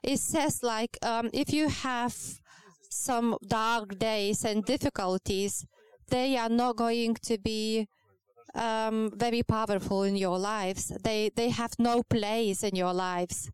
it 0.03 0.19
says 0.19 0.63
like 0.63 0.97
um, 1.03 1.31
if 1.33 1.53
you 1.53 1.69
have 1.69 2.17
some 2.91 3.37
dark 3.47 3.99
days 3.99 4.45
and 4.45 4.65
difficulties, 4.65 5.67
they 6.09 6.37
are 6.37 6.49
not 6.49 6.77
going 6.77 7.15
to 7.23 7.39
be 7.39 7.87
um, 8.55 9.11
very 9.15 9.43
powerful 9.43 10.03
in 10.05 10.17
your 10.17 10.39
lives. 10.39 10.89
They 11.05 11.31
they 11.37 11.51
have 11.51 11.75
no 11.79 12.03
place 12.03 12.63
in 12.63 12.75
your 12.75 12.95
lives. 12.95 13.51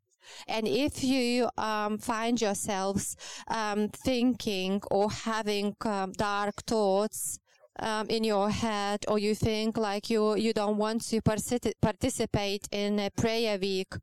And 0.49 0.67
if 0.67 1.05
you 1.05 1.51
um, 1.59 1.99
find 1.99 2.41
yourselves 2.41 3.17
um, 3.49 3.89
thinking 3.89 4.81
or 4.91 5.11
having 5.11 5.77
um, 5.85 6.13
dark 6.13 6.63
thoughts 6.67 7.39
um, 7.81 8.07
in 8.09 8.25
your 8.25 8.51
head 8.51 9.05
or 9.09 9.19
you 9.19 9.35
think 9.35 9.77
like 9.77 10.09
you 10.11 10.37
you 10.37 10.53
don't 10.53 10.77
want 10.77 11.03
to 11.03 11.21
participate 11.21 12.69
in 12.71 12.99
a 12.99 13.11
prayer 13.11 13.59
week 13.59 13.95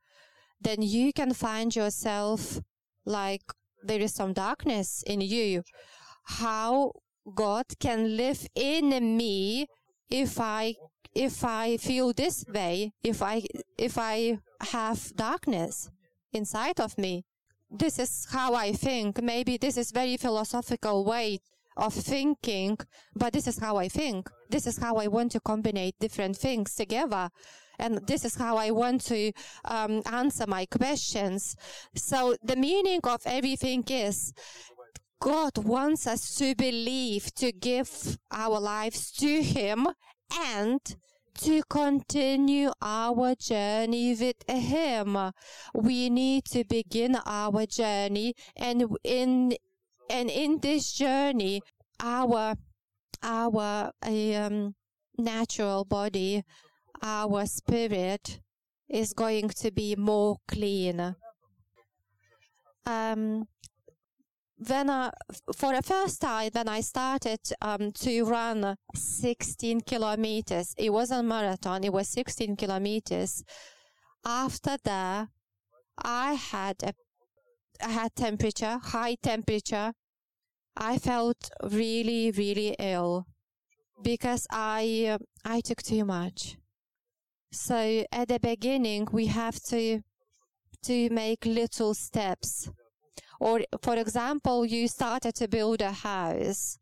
then 0.61 0.81
you 0.81 1.11
can 1.11 1.33
find 1.33 1.75
yourself 1.75 2.59
like 3.05 3.41
there 3.83 3.99
is 3.99 4.13
some 4.13 4.33
darkness 4.33 5.03
in 5.07 5.21
you. 5.21 5.63
How 6.23 6.91
god 7.35 7.65
can 7.79 8.17
live 8.17 8.47
in 8.55 9.15
me 9.15 9.67
if 10.09 10.39
i 10.39 10.73
if 11.13 11.43
i 11.43 11.77
feel 11.77 12.11
this 12.13 12.43
way 12.51 12.91
if 13.03 13.21
i 13.21 13.43
if 13.77 13.95
i 13.97 14.39
have 14.59 15.15
darkness 15.15 15.89
inside 16.31 16.79
of 16.79 16.97
me? 16.97 17.25
This 17.69 17.99
is 17.99 18.27
how 18.31 18.53
i 18.53 18.71
think. 18.71 19.21
Maybe 19.21 19.57
this 19.57 19.77
is 19.77 19.91
very 19.91 20.17
philosophical 20.17 21.05
way 21.05 21.39
of 21.77 21.93
thinking, 21.93 22.77
but 23.15 23.33
this 23.33 23.47
is 23.47 23.59
how 23.59 23.77
I 23.77 23.87
think. 23.87 24.29
This 24.49 24.67
is 24.67 24.77
how 24.77 24.95
I 24.95 25.07
want 25.07 25.31
to 25.33 25.39
combine 25.39 25.91
different 25.99 26.37
things 26.37 26.75
together. 26.75 27.29
And 27.79 28.05
this 28.05 28.25
is 28.25 28.35
how 28.35 28.57
I 28.57 28.71
want 28.71 29.01
to 29.05 29.31
um, 29.65 30.03
answer 30.05 30.45
my 30.47 30.65
questions. 30.65 31.55
So 31.95 32.35
the 32.43 32.55
meaning 32.55 32.99
of 33.03 33.21
everything 33.25 33.83
is 33.87 34.33
God 35.19 35.57
wants 35.57 36.07
us 36.07 36.35
to 36.35 36.55
believe, 36.55 37.33
to 37.35 37.51
give 37.51 38.17
our 38.31 38.59
lives 38.59 39.11
to 39.13 39.43
Him 39.43 39.87
and 40.33 40.81
to 41.39 41.63
continue 41.69 42.71
our 42.81 43.35
journey 43.35 44.15
with 44.15 44.49
Him. 44.49 45.17
We 45.73 46.09
need 46.09 46.45
to 46.45 46.63
begin 46.63 47.17
our 47.25 47.65
journey 47.65 48.33
and 48.55 48.85
in 49.03 49.53
and 50.11 50.29
in 50.29 50.59
this 50.59 50.91
journey, 50.91 51.61
our 51.99 52.55
our 53.23 53.91
um, 54.03 54.75
natural 55.17 55.85
body, 55.85 56.43
our 57.01 57.45
spirit 57.45 58.39
is 58.89 59.13
going 59.13 59.49
to 59.49 59.71
be 59.71 59.95
more 59.95 60.37
clean. 60.47 61.15
Um, 62.85 63.47
when 64.67 64.89
I, 64.89 65.11
for 65.55 65.73
the 65.73 65.81
first 65.81 66.21
time, 66.21 66.49
when 66.53 66.67
I 66.67 66.81
started 66.81 67.39
um, 67.61 67.91
to 67.91 68.23
run 68.25 68.75
16 68.93 69.81
kilometers, 69.81 70.75
it 70.77 70.91
wasn't 70.91 71.27
marathon, 71.27 71.83
it 71.83 71.93
was 71.93 72.09
16 72.09 72.55
kilometers. 72.57 73.43
After 74.25 74.77
that, 74.83 75.29
I 75.97 76.33
had 76.33 76.75
a 76.83 76.93
I 77.83 77.89
had 77.89 78.15
temperature, 78.15 78.77
high 78.77 79.15
temperature, 79.15 79.93
I 80.75 80.97
felt 80.97 81.49
really, 81.63 82.31
really 82.31 82.75
ill 82.79 83.27
because 84.01 84.47
I, 84.51 85.17
I 85.45 85.61
took 85.61 85.81
too 85.81 86.05
much. 86.05 86.57
So 87.51 88.05
at 88.11 88.29
the 88.29 88.39
beginning, 88.39 89.07
we 89.11 89.27
have 89.27 89.61
to, 89.63 90.01
to 90.85 91.09
make 91.09 91.45
little 91.45 91.93
steps. 91.93 92.69
Or, 93.39 93.61
for 93.81 93.95
example, 93.95 94.65
you 94.65 94.87
started 94.87 95.35
to 95.35 95.47
build 95.47 95.81
a 95.81 95.91
house. 95.91 96.77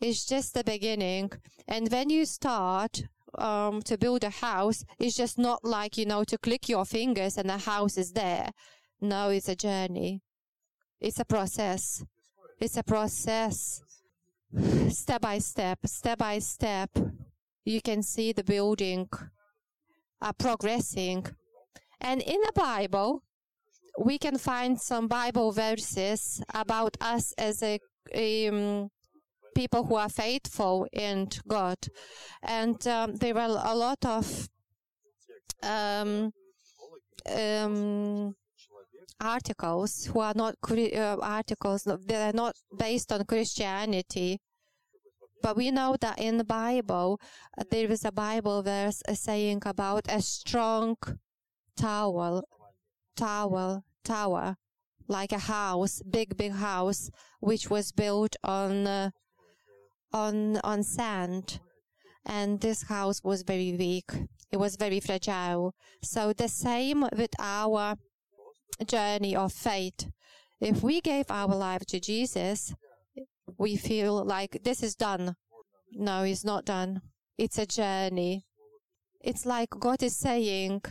It's 0.00 0.26
just 0.26 0.54
the 0.54 0.64
beginning. 0.64 1.30
And 1.68 1.90
when 1.90 2.10
you 2.10 2.24
start, 2.24 3.04
um, 3.38 3.82
to 3.82 3.98
build 3.98 4.24
a 4.24 4.30
house, 4.30 4.84
it's 4.98 5.16
just 5.16 5.38
not 5.38 5.64
like, 5.64 5.98
you 5.98 6.06
know, 6.06 6.24
to 6.24 6.38
click 6.38 6.68
your 6.68 6.84
fingers 6.84 7.36
and 7.36 7.48
the 7.48 7.58
house 7.58 7.96
is 7.96 8.12
there. 8.12 8.50
No, 9.00 9.30
it's 9.30 9.48
a 9.48 9.56
journey. 9.56 10.22
It's 11.00 11.20
a 11.20 11.24
process. 11.24 12.02
It's 12.58 12.76
a 12.78 12.82
process, 12.82 13.82
step 14.88 15.20
by 15.20 15.38
step, 15.38 15.78
step 15.84 16.18
by 16.18 16.38
step. 16.38 16.90
You 17.64 17.82
can 17.82 18.02
see 18.02 18.32
the 18.32 18.44
building 18.44 19.08
uh, 20.22 20.32
progressing. 20.32 21.26
And 22.00 22.22
in 22.22 22.40
the 22.40 22.52
Bible, 22.54 23.22
we 23.98 24.16
can 24.18 24.38
find 24.38 24.80
some 24.80 25.06
Bible 25.06 25.52
verses 25.52 26.42
about 26.54 26.96
us 27.00 27.34
as 27.36 27.62
a 27.62 27.78
um, 28.14 28.90
people 29.54 29.84
who 29.84 29.96
are 29.96 30.08
faithful 30.08 30.86
in 30.92 31.28
God. 31.46 31.78
And 32.42 32.86
um, 32.86 33.16
there 33.16 33.36
are 33.36 33.48
a 33.64 33.74
lot 33.74 34.04
of 34.04 34.48
um, 35.62 36.32
um, 37.28 38.34
articles 39.20 40.06
who 40.06 40.20
are 40.20 40.34
not 40.34 40.56
uh, 40.70 41.16
articles 41.22 41.84
that 41.84 42.10
are 42.10 42.36
not 42.36 42.56
based 42.76 43.12
on 43.12 43.24
Christianity. 43.24 44.38
But 45.42 45.56
we 45.56 45.70
know 45.70 45.96
that 46.00 46.18
in 46.18 46.38
the 46.38 46.44
Bible, 46.44 47.20
uh, 47.58 47.64
there 47.70 47.90
is 47.90 48.04
a 48.04 48.12
Bible 48.12 48.62
verse 48.62 49.02
uh, 49.08 49.14
saying 49.14 49.62
about 49.66 50.06
a 50.08 50.22
strong 50.22 50.96
tower, 51.76 52.42
tower, 53.16 53.82
tower, 54.02 54.56
like 55.08 55.32
a 55.32 55.38
house, 55.38 56.02
big, 56.10 56.36
big 56.36 56.52
house, 56.52 57.10
which 57.40 57.70
was 57.70 57.92
built 57.92 58.34
on, 58.42 58.86
uh, 58.86 59.10
on, 60.12 60.58
on 60.64 60.82
sand. 60.82 61.60
And 62.24 62.60
this 62.60 62.84
house 62.84 63.22
was 63.22 63.42
very 63.42 63.76
weak. 63.78 64.10
It 64.50 64.56
was 64.56 64.76
very 64.76 65.00
fragile. 65.00 65.74
So 66.02 66.32
the 66.32 66.48
same 66.48 67.06
with 67.16 67.30
our 67.38 67.96
journey 68.84 69.34
of 69.34 69.52
faith. 69.52 70.10
If 70.60 70.82
we 70.82 71.00
gave 71.00 71.30
our 71.30 71.54
life 71.54 71.84
to 71.86 72.00
Jesus, 72.00 72.74
we 73.58 73.76
feel 73.76 74.24
like 74.24 74.62
this 74.64 74.82
is 74.82 74.94
done. 74.94 75.36
No, 75.92 76.22
it's 76.22 76.44
not 76.44 76.64
done. 76.64 77.02
It's 77.38 77.58
a 77.58 77.66
journey. 77.66 78.46
It's 79.20 79.46
like 79.46 79.70
God 79.70 80.02
is 80.02 80.16
saying, 80.16 80.82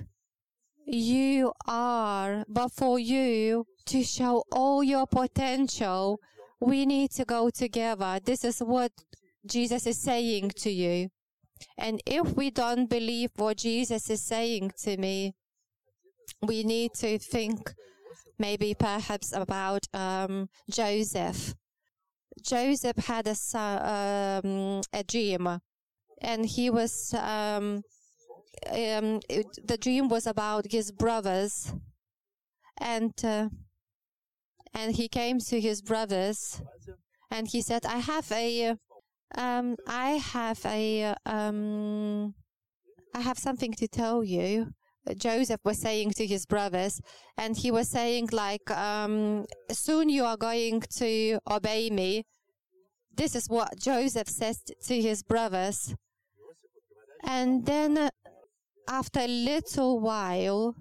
you 0.86 1.52
are, 1.68 2.46
but 2.48 2.72
for 2.72 3.00
you 3.00 3.66
to 3.88 4.04
show 4.04 4.44
all 4.52 4.84
your 4.84 5.08
potential, 5.08 6.20
we 6.60 6.86
need 6.86 7.12
to 7.12 7.26
go 7.26 7.50
together. 7.50 8.20
This 8.24 8.44
is 8.44 8.60
what 8.60 8.92
Jesus 9.46 9.88
is 9.88 10.02
saying 10.02 10.52
to 10.58 10.70
you. 10.70 11.10
And 11.78 12.02
if 12.06 12.36
we 12.36 12.52
don't 12.52 12.90
believe 12.90 13.32
what 13.36 13.58
Jesus 13.58 14.10
is 14.10 14.22
saying 14.22 14.74
to 14.84 14.98
me, 14.98 15.34
we 16.48 16.64
need 16.64 16.94
to 16.96 17.18
think 17.20 17.74
maybe 18.38 18.74
perhaps 18.74 19.34
about 19.34 19.88
um, 19.94 20.50
Joseph. 20.70 21.56
Joseph 22.42 22.98
had 22.98 23.28
a, 23.28 24.42
um, 24.44 24.82
a 24.94 25.04
dream, 25.04 25.62
and 26.22 26.46
he 26.46 26.70
was 26.70 27.14
um, 27.14 27.82
um, 28.68 29.20
it, 29.30 29.48
the 29.64 29.78
dream 29.78 30.10
was 30.10 30.28
about 30.28 30.72
his 30.72 30.92
brothers, 30.92 31.74
and 32.80 33.14
uh, 33.24 33.50
and 34.74 34.96
he 34.96 35.08
came 35.08 35.40
to 35.40 35.60
his 35.60 35.82
brothers, 35.82 36.62
and 37.32 37.48
he 37.48 37.62
said, 37.62 37.86
"I 37.86 38.00
have 38.00 38.32
a, 38.32 38.76
um, 39.36 39.76
I 39.88 40.12
have 40.12 40.66
a, 40.66 41.16
um, 41.26 42.36
I 43.14 43.22
have 43.22 43.38
something 43.38 43.74
to 43.74 43.88
tell 43.88 44.24
you." 44.24 44.74
Joseph 45.18 45.62
was 45.64 45.80
saying 45.80 46.12
to 46.12 46.26
his 46.26 46.46
brothers, 46.46 47.02
and 47.38 47.56
he 47.58 47.72
was 47.72 47.90
saying 47.90 48.30
like, 48.32 48.70
um, 48.72 49.46
"Soon 49.72 50.10
you 50.10 50.24
are 50.26 50.38
going 50.38 50.82
to 50.98 51.40
obey 51.50 51.90
me." 51.90 52.26
This 53.16 53.36
is 53.36 53.48
what 53.48 53.80
Joseph 53.80 54.28
says 54.28 54.62
to 54.88 55.02
his 55.02 55.24
brothers, 55.24 55.96
and 57.24 57.66
then 57.66 58.10
after 58.88 59.22
a 59.22 59.28
little 59.28 60.00
while, 60.00 60.76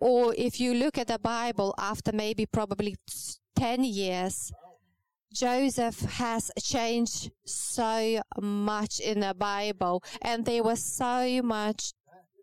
or 0.00 0.34
if 0.36 0.60
you 0.60 0.74
look 0.74 0.98
at 0.98 1.08
the 1.08 1.18
Bible 1.18 1.74
after 1.78 2.12
maybe 2.12 2.46
probably 2.46 2.96
10 3.56 3.84
years, 3.84 4.52
Joseph 5.32 6.00
has 6.00 6.50
changed 6.62 7.30
so 7.44 8.20
much 8.40 9.00
in 9.00 9.20
the 9.20 9.34
Bible, 9.34 10.02
and 10.22 10.44
there 10.44 10.62
was 10.62 10.82
so 10.82 11.42
much, 11.42 11.92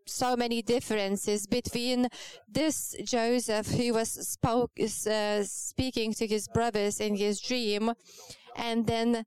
so 0.06 0.36
many 0.36 0.62
differences 0.62 1.48
between 1.48 2.08
this 2.48 2.96
Joseph 3.04 3.68
who 3.68 3.94
was 3.94 4.10
spoke, 4.10 4.72
uh, 4.80 5.44
speaking 5.44 6.14
to 6.14 6.28
his 6.28 6.48
brothers 6.48 7.00
in 7.00 7.16
his 7.16 7.40
dream, 7.40 7.94
and 8.56 8.88
then 8.88 9.26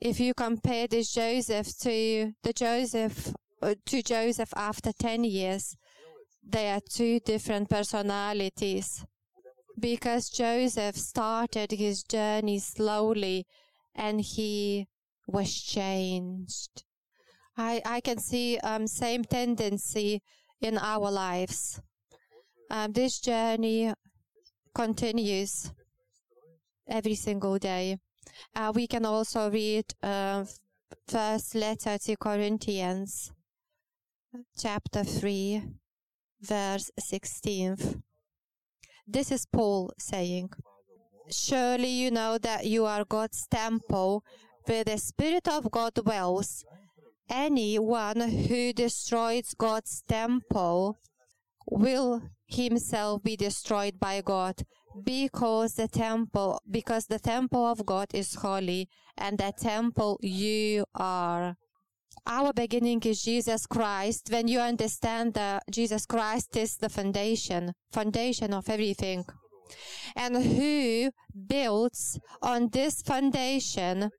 if 0.00 0.20
you 0.20 0.34
compare 0.34 0.86
this 0.86 1.12
Joseph 1.12 1.68
to 1.78 2.32
the 2.42 2.52
Joseph 2.52 3.32
uh, 3.62 3.74
to 3.86 4.02
Joseph 4.02 4.52
after 4.54 4.92
10 4.92 5.24
years. 5.24 5.76
They 6.46 6.70
are 6.70 6.80
two 6.80 7.20
different 7.20 7.68
personalities 7.68 9.04
because 9.78 10.30
Joseph 10.30 10.96
started 10.96 11.72
his 11.72 12.02
journey 12.02 12.58
slowly 12.58 13.46
and 13.94 14.20
he 14.20 14.86
was 15.26 15.52
changed. 15.60 16.84
I, 17.56 17.80
I 17.84 18.00
can 18.00 18.18
see 18.18 18.58
um, 18.58 18.86
same 18.86 19.24
tendency 19.24 20.22
in 20.60 20.78
our 20.78 21.10
lives. 21.10 21.80
Um, 22.70 22.92
this 22.92 23.18
journey 23.20 23.92
continues 24.74 25.72
every 26.88 27.14
single 27.14 27.58
day. 27.58 27.98
Uh, 28.54 28.72
we 28.74 28.86
can 28.86 29.04
also 29.06 29.50
read 29.50 29.84
uh, 30.02 30.44
first 31.08 31.54
letter 31.54 31.96
to 31.98 32.16
Corinthians 32.16 33.32
chapter 34.58 35.04
3, 35.04 35.62
verse 36.42 36.90
16. 36.98 38.02
This 39.06 39.30
is 39.30 39.46
Paul 39.46 39.92
saying, 39.98 40.50
Surely 41.30 41.88
you 41.88 42.10
know 42.10 42.38
that 42.38 42.66
you 42.66 42.84
are 42.84 43.04
God's 43.04 43.46
temple, 43.50 44.24
where 44.64 44.84
the 44.84 44.98
Spirit 44.98 45.48
of 45.48 45.70
God 45.70 45.94
dwells. 45.94 46.64
Anyone 47.28 48.20
who 48.20 48.72
destroys 48.72 49.54
God's 49.58 50.02
temple 50.08 50.98
will 51.68 52.22
himself 52.46 53.22
be 53.22 53.36
destroyed 53.36 53.98
by 53.98 54.20
God 54.20 54.62
because 55.04 55.74
the 55.74 55.88
temple 55.88 56.60
because 56.70 57.06
the 57.06 57.18
temple 57.18 57.66
of 57.66 57.84
God 57.84 58.06
is 58.14 58.34
holy 58.36 58.88
and 59.18 59.36
the 59.38 59.52
temple 59.58 60.18
you 60.22 60.84
are 60.94 61.56
our 62.26 62.52
beginning 62.52 63.00
is 63.02 63.22
Jesus 63.22 63.66
Christ. 63.66 64.30
When 64.30 64.48
you 64.48 64.58
understand 64.60 65.34
that 65.34 65.62
Jesus 65.70 66.06
Christ 66.06 66.56
is 66.56 66.76
the 66.76 66.88
foundation, 66.88 67.72
foundation 67.92 68.52
of 68.52 68.68
everything, 68.68 69.24
and 70.16 70.36
who 70.36 71.10
builds 71.46 72.18
on 72.42 72.68
this 72.70 73.02
foundation, 73.02 74.10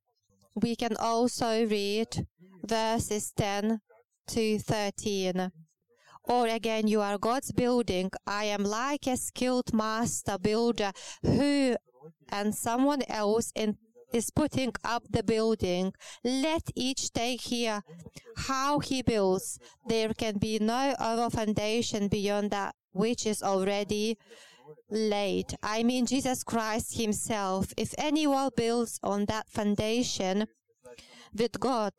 we 0.56 0.76
can 0.76 0.96
also 0.98 1.66
read 1.66 2.28
verses 2.68 3.32
10 3.36 3.80
to 4.28 4.60
13. 4.60 5.52
Or 6.24 6.48
again, 6.48 6.88
you 6.88 7.02
are 7.02 7.18
God's 7.18 7.52
building. 7.52 8.12
I 8.26 8.46
am 8.46 8.64
like 8.64 9.08
a 9.08 9.16
skilled 9.16 9.74
master 9.74 10.38
builder 10.38 10.92
who 11.24 11.78
and 12.30 12.54
someone 12.54 13.02
else 13.08 13.52
in 13.56 13.78
is 14.14 14.32
putting 14.32 14.74
up 14.84 15.04
the 15.10 15.24
building. 15.24 15.94
Let 16.24 16.64
each 16.76 17.12
take 17.12 17.42
here 17.42 17.82
how 18.38 18.80
he 18.80 19.02
builds. 19.02 19.60
There 19.86 20.14
can 20.14 20.38
be 20.38 20.60
no 20.60 20.96
other 20.98 21.30
foundation 21.30 22.08
beyond 22.08 22.52
that 22.52 22.74
which 22.94 23.26
is 23.26 23.44
already 23.44 24.18
laid. 24.90 25.56
I 25.62 25.84
mean, 25.84 26.06
Jesus 26.06 26.44
Christ 26.44 26.98
himself. 26.98 27.74
If 27.78 27.94
anyone 27.98 28.52
builds 28.56 29.00
on 29.04 29.26
that 29.26 29.50
foundation 29.50 30.48
with 31.34 31.60
God, 31.60 31.92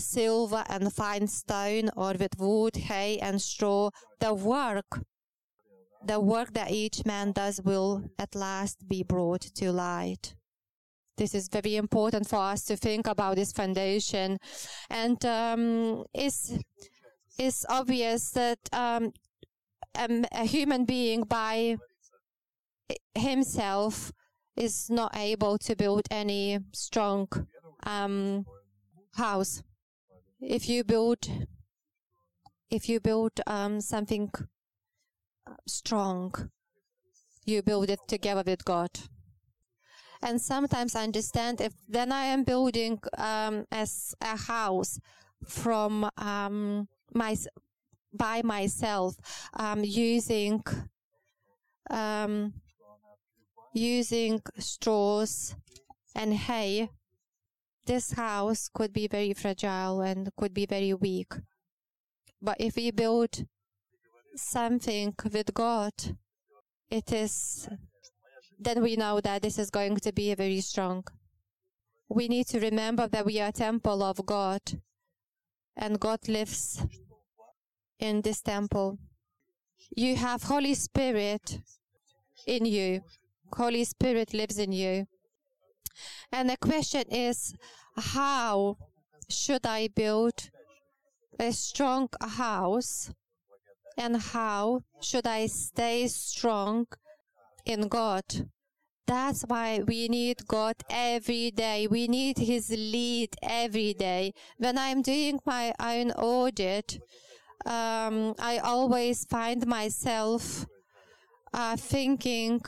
silver 0.00 0.64
and 0.68 0.92
fine 0.92 1.26
stone, 1.26 1.90
or 1.96 2.14
with 2.18 2.38
wood, 2.38 2.76
hay, 2.76 3.18
and 3.18 3.40
straw, 3.40 3.90
the 4.18 4.34
work 4.34 5.02
the 6.02 6.18
work 6.18 6.54
that 6.54 6.70
each 6.70 7.04
man 7.04 7.32
does 7.32 7.60
will 7.62 8.02
at 8.18 8.34
last 8.34 8.88
be 8.88 9.02
brought 9.02 9.42
to 9.42 9.70
light. 9.70 10.34
This 11.16 11.34
is 11.34 11.48
very 11.48 11.76
important 11.76 12.26
for 12.26 12.36
us 12.36 12.64
to 12.64 12.76
think 12.76 13.06
about 13.06 13.36
this 13.36 13.52
foundation. 13.52 14.38
And 14.88 15.22
um, 15.26 16.04
it's, 16.14 16.56
it's 17.38 17.66
obvious 17.68 18.30
that 18.30 18.58
um, 18.72 19.12
um, 19.98 20.24
a 20.32 20.46
human 20.46 20.86
being 20.86 21.24
by 21.24 21.76
himself 23.14 24.12
is 24.56 24.88
not 24.88 25.14
able 25.16 25.58
to 25.58 25.76
build 25.76 26.02
any 26.10 26.60
strong 26.72 27.28
um, 27.84 28.46
house. 29.14 29.62
If 30.40 30.68
you 30.68 30.84
build, 30.84 31.28
if 32.70 32.88
you 32.88 33.00
build 33.00 33.32
um, 33.46 33.80
something 33.80 34.30
strong, 35.66 36.50
you 37.44 37.62
build 37.62 37.90
it 37.90 38.00
together 38.08 38.42
with 38.46 38.64
God 38.64 38.90
and 40.22 40.40
sometimes 40.40 40.94
I 40.94 41.04
understand 41.04 41.60
if 41.60 41.72
then 41.88 42.12
I 42.12 42.24
am 42.24 42.44
building 42.44 43.00
um, 43.16 43.64
as 43.70 44.14
a 44.20 44.36
house 44.36 45.00
from 45.44 46.08
um, 46.18 46.88
my 47.14 47.36
by 48.12 48.42
myself 48.42 49.16
um, 49.54 49.82
using 49.84 50.62
um, 51.90 52.54
using 53.72 54.40
straws 54.58 55.54
and 56.14 56.34
hay. 56.34 56.90
This 57.86 58.12
house 58.12 58.68
could 58.72 58.92
be 58.92 59.08
very 59.08 59.32
fragile 59.32 60.00
and 60.00 60.30
could 60.36 60.54
be 60.54 60.66
very 60.66 60.94
weak. 60.94 61.32
But 62.40 62.56
if 62.60 62.76
we 62.76 62.90
build 62.90 63.46
something 64.36 65.14
with 65.32 65.52
God, 65.54 65.92
it 66.90 67.12
is, 67.12 67.68
then 68.58 68.82
we 68.82 68.96
know 68.96 69.20
that 69.20 69.42
this 69.42 69.58
is 69.58 69.70
going 69.70 69.96
to 69.96 70.12
be 70.12 70.34
very 70.34 70.60
strong. 70.60 71.04
We 72.08 72.28
need 72.28 72.46
to 72.48 72.60
remember 72.60 73.06
that 73.08 73.24
we 73.24 73.40
are 73.40 73.48
a 73.48 73.52
temple 73.52 74.02
of 74.02 74.24
God 74.26 74.60
and 75.76 76.00
God 76.00 76.28
lives 76.28 76.84
in 77.98 78.22
this 78.22 78.40
temple. 78.40 78.98
You 79.96 80.16
have 80.16 80.42
Holy 80.42 80.74
Spirit 80.74 81.60
in 82.46 82.64
you. 82.64 83.02
Holy 83.52 83.84
Spirit 83.84 84.34
lives 84.34 84.58
in 84.58 84.72
you. 84.72 85.06
And 86.32 86.50
the 86.50 86.56
question 86.56 87.04
is, 87.10 87.54
how 87.96 88.76
should 89.28 89.66
I 89.66 89.88
build 89.88 90.50
a 91.38 91.52
strong 91.52 92.08
house? 92.20 93.12
And 93.96 94.16
how 94.16 94.82
should 95.00 95.26
I 95.26 95.46
stay 95.46 96.08
strong 96.08 96.86
in 97.66 97.88
God? 97.88 98.24
That's 99.06 99.42
why 99.42 99.80
we 99.86 100.08
need 100.08 100.46
God 100.46 100.76
every 100.88 101.50
day. 101.50 101.88
We 101.88 102.06
need 102.06 102.38
His 102.38 102.70
lead 102.70 103.34
every 103.42 103.92
day. 103.92 104.32
When 104.56 104.78
I'm 104.78 105.02
doing 105.02 105.40
my 105.44 105.74
own 105.80 106.12
audit, 106.12 107.00
um, 107.66 108.34
I 108.38 108.58
always 108.58 109.24
find 109.24 109.66
myself 109.66 110.64
uh, 111.52 111.76
thinking 111.76 112.60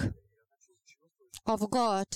of 1.47 1.71
God. 1.71 2.09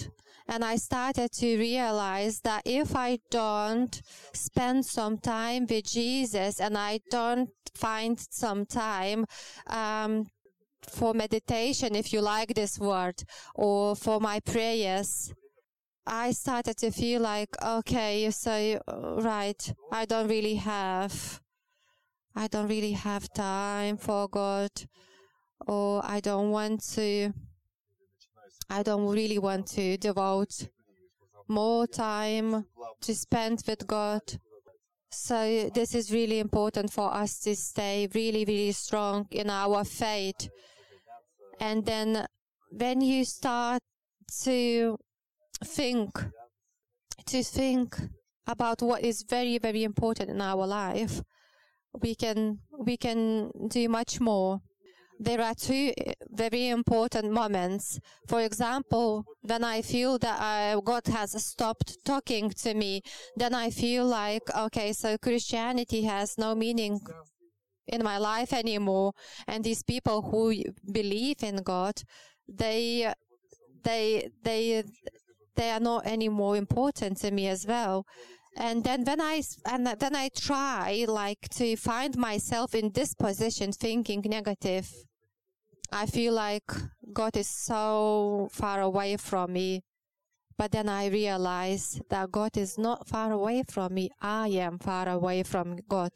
And 0.48 0.64
I 0.64 0.76
started 0.76 1.32
to 1.32 1.58
realize 1.58 2.40
that 2.40 2.62
if 2.64 2.94
I 2.94 3.18
don't 3.30 4.00
spend 4.32 4.86
some 4.86 5.18
time 5.18 5.66
with 5.68 5.84
Jesus 5.84 6.60
and 6.60 6.78
I 6.78 7.00
don't 7.10 7.50
find 7.74 8.18
some 8.30 8.64
time 8.64 9.26
um, 9.66 10.26
for 10.88 11.14
meditation, 11.14 11.96
if 11.96 12.12
you 12.12 12.20
like 12.20 12.54
this 12.54 12.78
word, 12.78 13.22
or 13.54 13.96
for 13.96 14.20
my 14.20 14.38
prayers, 14.40 15.34
I 16.06 16.30
started 16.30 16.76
to 16.78 16.92
feel 16.92 17.22
like, 17.22 17.48
okay, 17.60 18.22
you 18.22 18.30
so, 18.30 18.80
right, 19.20 19.74
I 19.90 20.04
don't 20.04 20.28
really 20.28 20.54
have, 20.54 21.40
I 22.36 22.46
don't 22.46 22.68
really 22.68 22.92
have 22.92 23.28
time 23.32 23.96
for 23.96 24.28
God, 24.28 24.70
or 25.66 26.02
I 26.04 26.20
don't 26.20 26.50
want 26.50 26.84
to 26.94 27.32
I 28.68 28.82
don't 28.82 29.08
really 29.08 29.38
want 29.38 29.66
to 29.68 29.96
devote 29.96 30.68
more 31.48 31.86
time 31.86 32.66
to 33.00 33.14
spend 33.14 33.62
with 33.66 33.86
God. 33.86 34.22
So 35.10 35.70
this 35.72 35.94
is 35.94 36.12
really 36.12 36.40
important 36.40 36.92
for 36.92 37.12
us 37.14 37.38
to 37.40 37.54
stay 37.54 38.08
really, 38.14 38.44
really 38.44 38.72
strong 38.72 39.26
in 39.30 39.48
our 39.48 39.84
faith. 39.84 40.48
And 41.60 41.84
then 41.86 42.26
when 42.70 43.00
you 43.00 43.24
start 43.24 43.80
to 44.42 44.98
think, 45.64 46.10
to 47.26 47.42
think 47.42 47.96
about 48.46 48.82
what 48.82 49.02
is 49.02 49.24
very, 49.28 49.58
very 49.58 49.84
important 49.84 50.30
in 50.30 50.40
our 50.40 50.66
life, 50.66 51.22
we 52.02 52.14
can, 52.14 52.58
we 52.78 52.96
can 52.96 53.50
do 53.68 53.88
much 53.88 54.20
more 54.20 54.60
there 55.18 55.40
are 55.40 55.54
two 55.54 55.92
eh, 55.96 56.12
very 56.30 56.68
important 56.68 57.30
moments. 57.32 57.98
For 58.28 58.40
example, 58.40 59.24
when 59.42 59.64
I 59.64 59.82
feel 59.82 60.18
that 60.18 60.38
uh, 60.40 60.80
God 60.80 61.06
has 61.08 61.32
stopped 61.44 61.98
talking 62.04 62.50
to 62.50 62.74
me, 62.74 63.02
then 63.36 63.54
I 63.54 63.70
feel 63.70 64.04
like, 64.04 64.42
okay, 64.56 64.92
so 64.92 65.16
Christianity 65.18 66.02
has 66.02 66.36
no 66.38 66.54
meaning 66.54 67.00
in 67.86 68.02
my 68.02 68.18
life 68.18 68.52
anymore. 68.52 69.12
And 69.46 69.64
these 69.64 69.82
people 69.82 70.22
who 70.22 70.62
believe 70.92 71.42
in 71.42 71.56
God, 71.62 71.94
they, 72.48 73.12
they, 73.84 74.28
they, 74.42 74.84
they 75.54 75.70
are 75.70 75.80
not 75.80 76.06
any 76.06 76.28
more 76.28 76.56
important 76.56 77.18
to 77.18 77.30
me 77.30 77.48
as 77.48 77.66
well 77.66 78.04
and 78.56 78.84
then 78.84 79.04
when 79.04 79.20
i 79.20 79.42
and 79.66 79.86
then 79.86 80.16
i 80.16 80.28
try 80.28 81.04
like 81.06 81.48
to 81.48 81.76
find 81.76 82.16
myself 82.16 82.74
in 82.74 82.90
this 82.92 83.14
position 83.14 83.70
thinking 83.72 84.22
negative 84.24 84.90
i 85.92 86.06
feel 86.06 86.32
like 86.32 86.70
god 87.12 87.36
is 87.36 87.48
so 87.48 88.48
far 88.52 88.80
away 88.80 89.16
from 89.16 89.52
me. 89.52 89.82
But 90.58 90.72
then 90.72 90.88
i 90.88 91.06
realize 91.06 92.00
that 92.08 92.32
god 92.32 92.56
is 92.56 92.78
not 92.78 93.06
far 93.06 93.30
away 93.30 93.62
from 93.68 93.94
me. 93.94 94.10
I 94.20 94.48
am 94.48 94.78
far 94.78 95.06
away 95.08 95.42
from 95.42 95.78
god. 95.88 96.12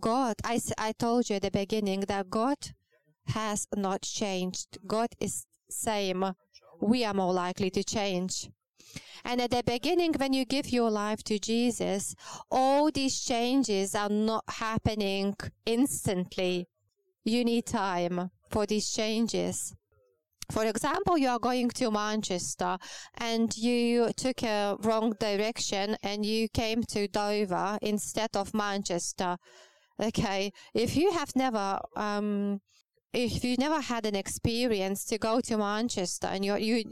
God 0.00 0.36
i, 0.44 0.60
I 0.78 0.92
told 0.92 1.30
you 1.30 1.36
at 1.36 1.42
the 1.42 1.50
beginning 1.50 2.00
that 2.08 2.28
god 2.28 2.58
has 3.26 3.66
not 3.74 4.02
changed. 4.02 4.78
God 4.86 5.08
is 5.18 5.46
same. 5.70 6.24
We 6.80 7.04
are 7.04 7.14
more 7.14 7.32
likely 7.32 7.70
to 7.70 7.82
change 7.82 8.48
and 9.24 9.40
at 9.40 9.50
the 9.50 9.62
beginning, 9.64 10.14
when 10.14 10.32
you 10.32 10.44
give 10.44 10.70
your 10.70 10.90
life 10.90 11.22
to 11.24 11.38
Jesus, 11.38 12.14
all 12.50 12.90
these 12.90 13.20
changes 13.20 13.94
are 13.94 14.08
not 14.08 14.44
happening 14.48 15.36
instantly. 15.64 16.68
You 17.24 17.44
need 17.44 17.66
time 17.66 18.30
for 18.50 18.66
these 18.66 18.90
changes. 18.90 19.74
For 20.50 20.64
example, 20.64 21.16
you 21.16 21.28
are 21.28 21.38
going 21.38 21.70
to 21.70 21.90
Manchester 21.90 22.76
and 23.14 23.56
you 23.56 24.12
took 24.16 24.42
a 24.42 24.76
wrong 24.80 25.14
direction 25.18 25.96
and 26.02 26.26
you 26.26 26.48
came 26.48 26.82
to 26.90 27.08
Dover 27.08 27.78
instead 27.80 28.30
of 28.34 28.52
Manchester. 28.52 29.38
Okay. 30.00 30.52
If 30.74 30.96
you 30.96 31.12
have 31.12 31.34
never, 31.36 31.78
um, 31.96 32.60
if 33.12 33.44
you 33.44 33.56
never 33.56 33.80
had 33.80 34.04
an 34.04 34.16
experience 34.16 35.04
to 35.06 35.18
go 35.18 35.40
to 35.40 35.56
Manchester 35.56 36.26
and 36.26 36.44
you 36.44 36.56
you 36.56 36.84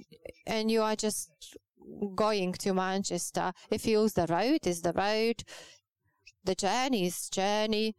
and 0.47 0.71
you 0.71 0.83
are 0.83 0.97
just 0.97 1.31
going 2.15 2.53
to 2.55 2.75
Manchester. 2.75 3.53
It 3.71 3.81
feels 3.81 4.13
the 4.13 4.27
road 4.27 4.67
is 4.67 4.83
the 4.83 4.93
road, 4.93 5.43
the 6.45 6.55
journey 6.55 7.07
is 7.07 7.29
journey. 7.29 7.95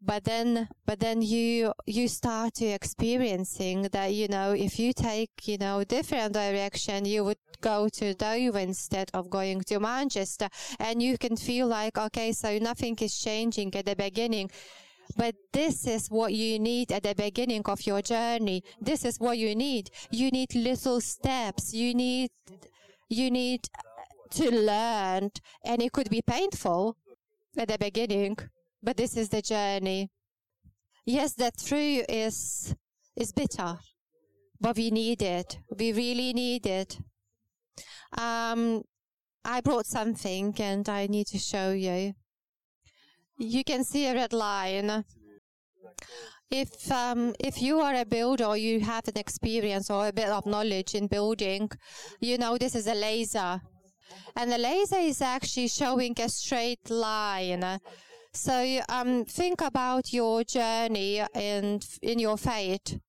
But 0.00 0.24
then, 0.24 0.68
but 0.84 1.00
then 1.00 1.22
you 1.22 1.72
you 1.86 2.06
start 2.06 2.54
to 2.56 2.66
experiencing 2.66 3.82
that 3.92 4.12
you 4.12 4.28
know 4.28 4.52
if 4.52 4.78
you 4.78 4.92
take 4.92 5.30
you 5.48 5.56
know 5.56 5.82
different 5.84 6.34
direction, 6.34 7.06
you 7.06 7.24
would 7.24 7.38
go 7.60 7.88
to 7.88 8.14
Dover 8.14 8.58
instead 8.58 9.10
of 9.14 9.30
going 9.30 9.62
to 9.62 9.80
Manchester, 9.80 10.48
and 10.78 11.02
you 11.02 11.16
can 11.16 11.36
feel 11.36 11.66
like 11.66 11.96
okay, 11.96 12.32
so 12.32 12.58
nothing 12.58 12.96
is 13.00 13.18
changing 13.18 13.74
at 13.74 13.86
the 13.86 13.96
beginning 13.96 14.50
but 15.16 15.34
this 15.52 15.86
is 15.86 16.08
what 16.08 16.32
you 16.32 16.58
need 16.58 16.92
at 16.92 17.02
the 17.02 17.14
beginning 17.14 17.62
of 17.66 17.86
your 17.86 18.02
journey. 18.02 18.62
This 18.80 19.04
is 19.04 19.18
what 19.18 19.38
you 19.38 19.54
need. 19.54 19.90
You 20.10 20.30
need 20.30 20.54
little 20.54 21.00
steps. 21.00 21.72
You 21.72 21.94
need, 21.94 22.30
you 23.08 23.30
need 23.30 23.68
to 24.30 24.50
learn 24.50 25.30
and 25.64 25.82
it 25.82 25.92
could 25.92 26.10
be 26.10 26.22
painful 26.22 26.96
at 27.56 27.68
the 27.68 27.78
beginning, 27.78 28.36
but 28.82 28.96
this 28.96 29.16
is 29.16 29.28
the 29.28 29.42
journey. 29.42 30.10
Yes, 31.04 31.34
the 31.34 31.50
truth 31.52 32.04
is, 32.08 32.74
is 33.14 33.32
bitter, 33.32 33.78
but 34.60 34.76
we 34.76 34.90
need 34.90 35.22
it. 35.22 35.58
We 35.78 35.92
really 35.92 36.32
need 36.32 36.66
it. 36.66 36.98
Um, 38.16 38.82
I 39.44 39.60
brought 39.60 39.86
something 39.86 40.54
and 40.58 40.88
I 40.88 41.06
need 41.06 41.28
to 41.28 41.38
show 41.38 41.70
you 41.70 42.14
you 43.38 43.64
can 43.64 43.84
see 43.84 44.06
a 44.06 44.14
red 44.14 44.32
line. 44.32 45.04
If 46.50 46.90
um, 46.92 47.34
if 47.40 47.60
you 47.60 47.80
are 47.80 47.94
a 47.94 48.04
builder 48.04 48.44
or 48.44 48.56
you 48.56 48.80
have 48.80 49.08
an 49.08 49.18
experience 49.18 49.90
or 49.90 50.06
a 50.06 50.12
bit 50.12 50.28
of 50.28 50.46
knowledge 50.46 50.94
in 50.94 51.08
building, 51.08 51.70
you 52.20 52.38
know 52.38 52.56
this 52.56 52.74
is 52.74 52.86
a 52.86 52.94
laser, 52.94 53.60
and 54.36 54.52
the 54.52 54.58
laser 54.58 54.98
is 54.98 55.20
actually 55.20 55.68
showing 55.68 56.14
a 56.20 56.28
straight 56.28 56.88
line. 56.88 57.80
So 58.32 58.80
um, 58.88 59.24
think 59.24 59.60
about 59.60 60.12
your 60.12 60.44
journey 60.44 61.22
and 61.34 61.84
in 62.02 62.18
your 62.18 62.36
faith. 62.36 63.00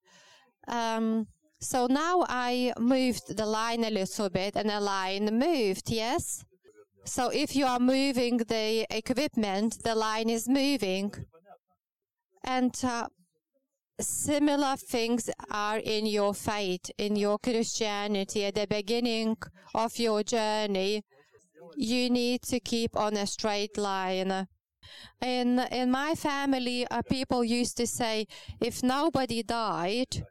Um, 0.68 1.28
so 1.60 1.88
now 1.88 2.26
I 2.28 2.74
moved 2.80 3.36
the 3.36 3.46
line 3.46 3.84
a 3.84 3.90
little 3.90 4.30
bit, 4.30 4.56
and 4.56 4.70
the 4.70 4.80
line 4.80 5.26
moved. 5.38 5.92
Yes. 5.92 6.44
So 7.08 7.30
if 7.30 7.56
you 7.56 7.66
are 7.66 7.80
moving 7.80 8.38
the 8.38 8.86
equipment, 8.90 9.82
the 9.82 9.96
line 9.96 10.30
is 10.30 10.50
moving. 10.50 11.14
And 12.44 12.76
uh, 12.84 13.08
similar 13.98 14.76
things 14.76 15.30
are 15.50 15.78
in 15.78 16.06
your 16.06 16.34
faith, 16.34 16.92
in 16.98 17.16
your 17.16 17.40
Christianity. 17.40 18.44
At 18.44 18.56
the 18.56 18.68
beginning 18.68 19.38
of 19.74 19.98
your 19.98 20.22
journey, 20.24 21.04
you 21.78 22.10
need 22.10 22.42
to 22.44 22.60
keep 22.60 22.98
on 22.98 23.16
a 23.16 23.26
straight 23.26 23.78
line. 23.78 24.46
In, 25.22 25.60
in 25.72 25.90
my 25.90 26.14
family, 26.14 26.86
uh, 26.92 27.02
people 27.04 27.42
used 27.42 27.78
to 27.78 27.88
say, 27.88 28.28
if 28.60 28.84
nobody 28.84 29.44
died, 29.44 30.26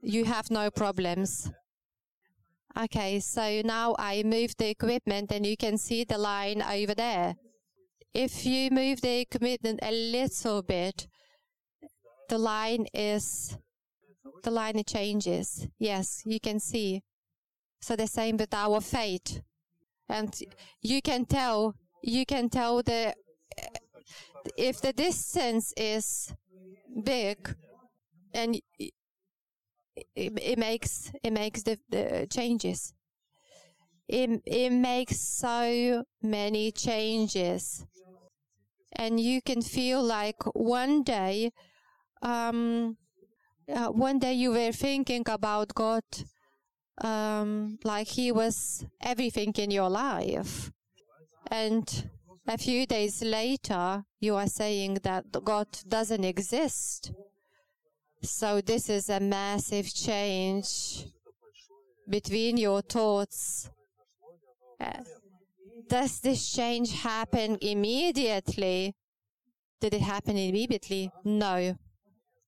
you 0.00 0.24
have 0.24 0.52
no 0.52 0.70
problems. 0.70 1.50
Okay, 2.78 3.20
so 3.20 3.60
now 3.64 3.94
I 3.98 4.22
move 4.22 4.56
the 4.56 4.70
equipment 4.70 5.30
and 5.30 5.44
you 5.44 5.56
can 5.56 5.76
see 5.76 6.04
the 6.04 6.16
line 6.16 6.62
over 6.62 6.94
there. 6.94 7.34
If 8.14 8.46
you 8.46 8.70
move 8.70 9.02
the 9.02 9.20
equipment 9.20 9.80
a 9.82 9.92
little 9.92 10.62
bit, 10.62 11.06
the 12.28 12.38
line 12.38 12.86
is 12.94 13.58
the 14.42 14.50
line 14.50 14.82
changes. 14.86 15.68
Yes, 15.78 16.22
you 16.24 16.40
can 16.40 16.60
see. 16.60 17.02
So 17.80 17.94
the 17.96 18.06
same 18.06 18.36
with 18.38 18.54
our 18.54 18.80
faith. 18.80 19.42
And 20.08 20.34
you 20.80 21.02
can 21.02 21.26
tell, 21.26 21.74
you 22.02 22.24
can 22.24 22.48
tell 22.48 22.82
the, 22.82 23.14
if 24.56 24.80
the 24.80 24.92
distance 24.92 25.72
is 25.76 26.34
big 27.04 27.54
and 28.32 28.60
it, 29.96 30.32
it 30.40 30.58
makes, 30.58 31.12
it 31.22 31.32
makes 31.32 31.62
the, 31.62 31.78
the 31.88 32.26
changes. 32.30 32.92
It, 34.08 34.42
it 34.44 34.70
makes 34.70 35.20
so 35.20 36.04
many 36.22 36.72
changes. 36.72 37.86
And 38.94 39.18
you 39.18 39.40
can 39.40 39.62
feel 39.62 40.02
like 40.02 40.42
one 40.54 41.02
day, 41.02 41.52
um, 42.20 42.98
uh, 43.72 43.88
one 43.88 44.18
day 44.18 44.34
you 44.34 44.50
were 44.50 44.72
thinking 44.72 45.24
about 45.26 45.74
God 45.74 46.02
um, 47.00 47.78
like 47.84 48.08
he 48.08 48.32
was 48.32 48.84
everything 49.00 49.52
in 49.56 49.70
your 49.70 49.88
life. 49.88 50.70
And 51.50 52.10
a 52.46 52.58
few 52.58 52.86
days 52.86 53.22
later, 53.22 54.04
you 54.20 54.36
are 54.36 54.46
saying 54.46 54.98
that 55.02 55.24
God 55.44 55.68
doesn't 55.88 56.24
exist. 56.24 57.12
So 58.22 58.60
this 58.60 58.88
is 58.88 59.08
a 59.08 59.20
massive 59.20 59.92
change 59.92 61.06
between 62.08 62.56
your 62.56 62.82
thoughts. 62.82 63.68
Uh, 64.80 65.02
does 65.88 66.20
this 66.20 66.52
change 66.52 66.92
happen 67.02 67.58
immediately? 67.60 68.94
Did 69.80 69.94
it 69.94 70.02
happen 70.02 70.36
immediately? 70.36 71.10
No. 71.24 71.76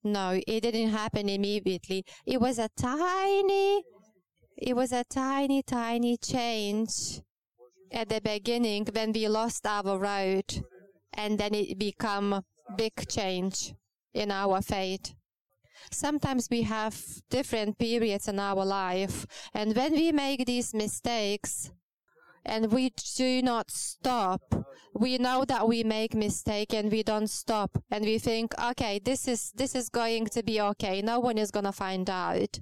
No, 0.05 0.41
it 0.47 0.61
didn't 0.61 0.91
happen 0.91 1.29
immediately. 1.29 2.05
It 2.27 2.41
was 2.41 2.59
a 2.59 2.69
tiny 2.77 3.83
it 4.57 4.77
was 4.77 4.93
a 4.93 5.03
tiny, 5.05 5.63
tiny 5.63 6.17
change 6.17 7.21
at 7.91 8.09
the 8.09 8.21
beginning 8.21 8.87
when 8.93 9.13
we 9.13 9.27
lost 9.29 9.67
our 9.67 9.99
road, 9.99 10.45
and 11.13 11.39
then 11.39 11.55
it 11.55 11.77
become 11.77 12.45
big 12.77 12.93
change 13.09 13.75
in 14.13 14.31
our 14.31 14.63
faith. 14.63 15.13
Sometimes 15.91 16.49
we 16.51 16.63
have 16.63 16.97
different 17.31 17.79
periods 17.79 18.29
in 18.29 18.39
our 18.39 18.65
life, 18.65 19.27
and 19.53 19.75
when 19.77 19.93
we 19.93 20.13
make 20.13 20.47
these 20.47 20.75
mistakes, 20.75 21.71
and 22.45 22.71
we 22.73 22.93
do 23.17 23.43
not 23.43 23.71
stop. 23.71 24.43
We 24.95 25.19
know 25.19 25.45
that 25.47 25.67
we 25.67 25.83
make 25.83 26.15
mistake 26.15 26.73
and 26.75 26.91
we 26.93 27.03
don't 27.03 27.29
stop 27.29 27.83
and 27.91 28.05
we 28.05 28.19
think, 28.19 28.55
okay, 28.63 29.01
this 29.03 29.27
is, 29.27 29.51
this 29.53 29.75
is 29.75 29.89
going 29.89 30.27
to 30.27 30.43
be 30.43 30.61
okay. 30.61 31.03
No 31.03 31.21
one 31.21 31.39
is 31.39 31.51
going 31.51 31.65
to 31.65 31.73
find 31.73 32.09
out. 32.09 32.61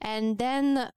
And 0.00 0.38
then 0.38 0.90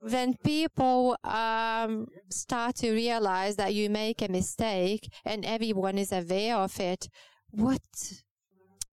when 0.00 0.34
people 0.34 1.16
um, 1.22 2.08
start 2.28 2.76
to 2.76 2.92
realize 2.92 3.56
that 3.56 3.74
you 3.74 3.88
make 3.88 4.20
a 4.22 4.28
mistake 4.28 5.12
and 5.24 5.44
everyone 5.44 5.98
is 5.98 6.12
aware 6.12 6.56
of 6.56 6.80
it, 6.80 7.08
what 7.50 7.80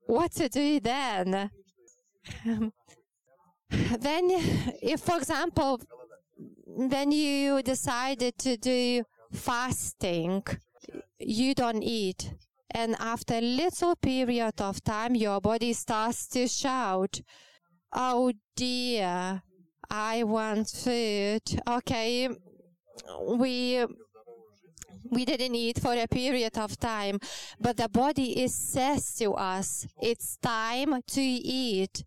what 0.10 0.32
to 0.34 0.50
do 0.50 0.80
then? 0.80 1.52
then, 4.00 4.26
if 4.82 5.02
for 5.02 5.18
example, 5.18 5.80
then 6.66 7.12
you 7.12 7.62
decided 7.62 8.38
to 8.40 8.58
do 8.58 9.04
fasting, 9.32 10.44
you 11.20 11.54
don't 11.54 11.84
eat. 11.84 12.34
And 12.72 12.96
after 13.00 13.36
a 13.36 13.42
little 13.42 13.96
period 13.96 14.62
of 14.62 14.84
time, 14.84 15.16
your 15.16 15.40
body 15.42 15.74
starts 15.74 16.28
to 16.30 16.48
shout, 16.48 17.22
Oh 17.94 18.34
dear, 18.56 19.42
I 19.90 20.24
want 20.24 20.70
food. 20.70 21.42
Okay, 21.68 22.30
we 23.28 23.86
we 25.12 25.26
didn't 25.26 25.56
eat 25.56 25.80
for 25.80 25.94
a 25.94 26.08
period 26.08 26.58
of 26.58 26.80
time, 26.80 27.20
but 27.60 27.78
the 27.78 27.90
body 27.90 28.44
is 28.44 28.54
says 28.54 29.16
to 29.16 29.34
us, 29.34 29.88
it's 30.02 30.38
time 30.38 31.02
to 31.08 31.22
eat. 31.22 32.04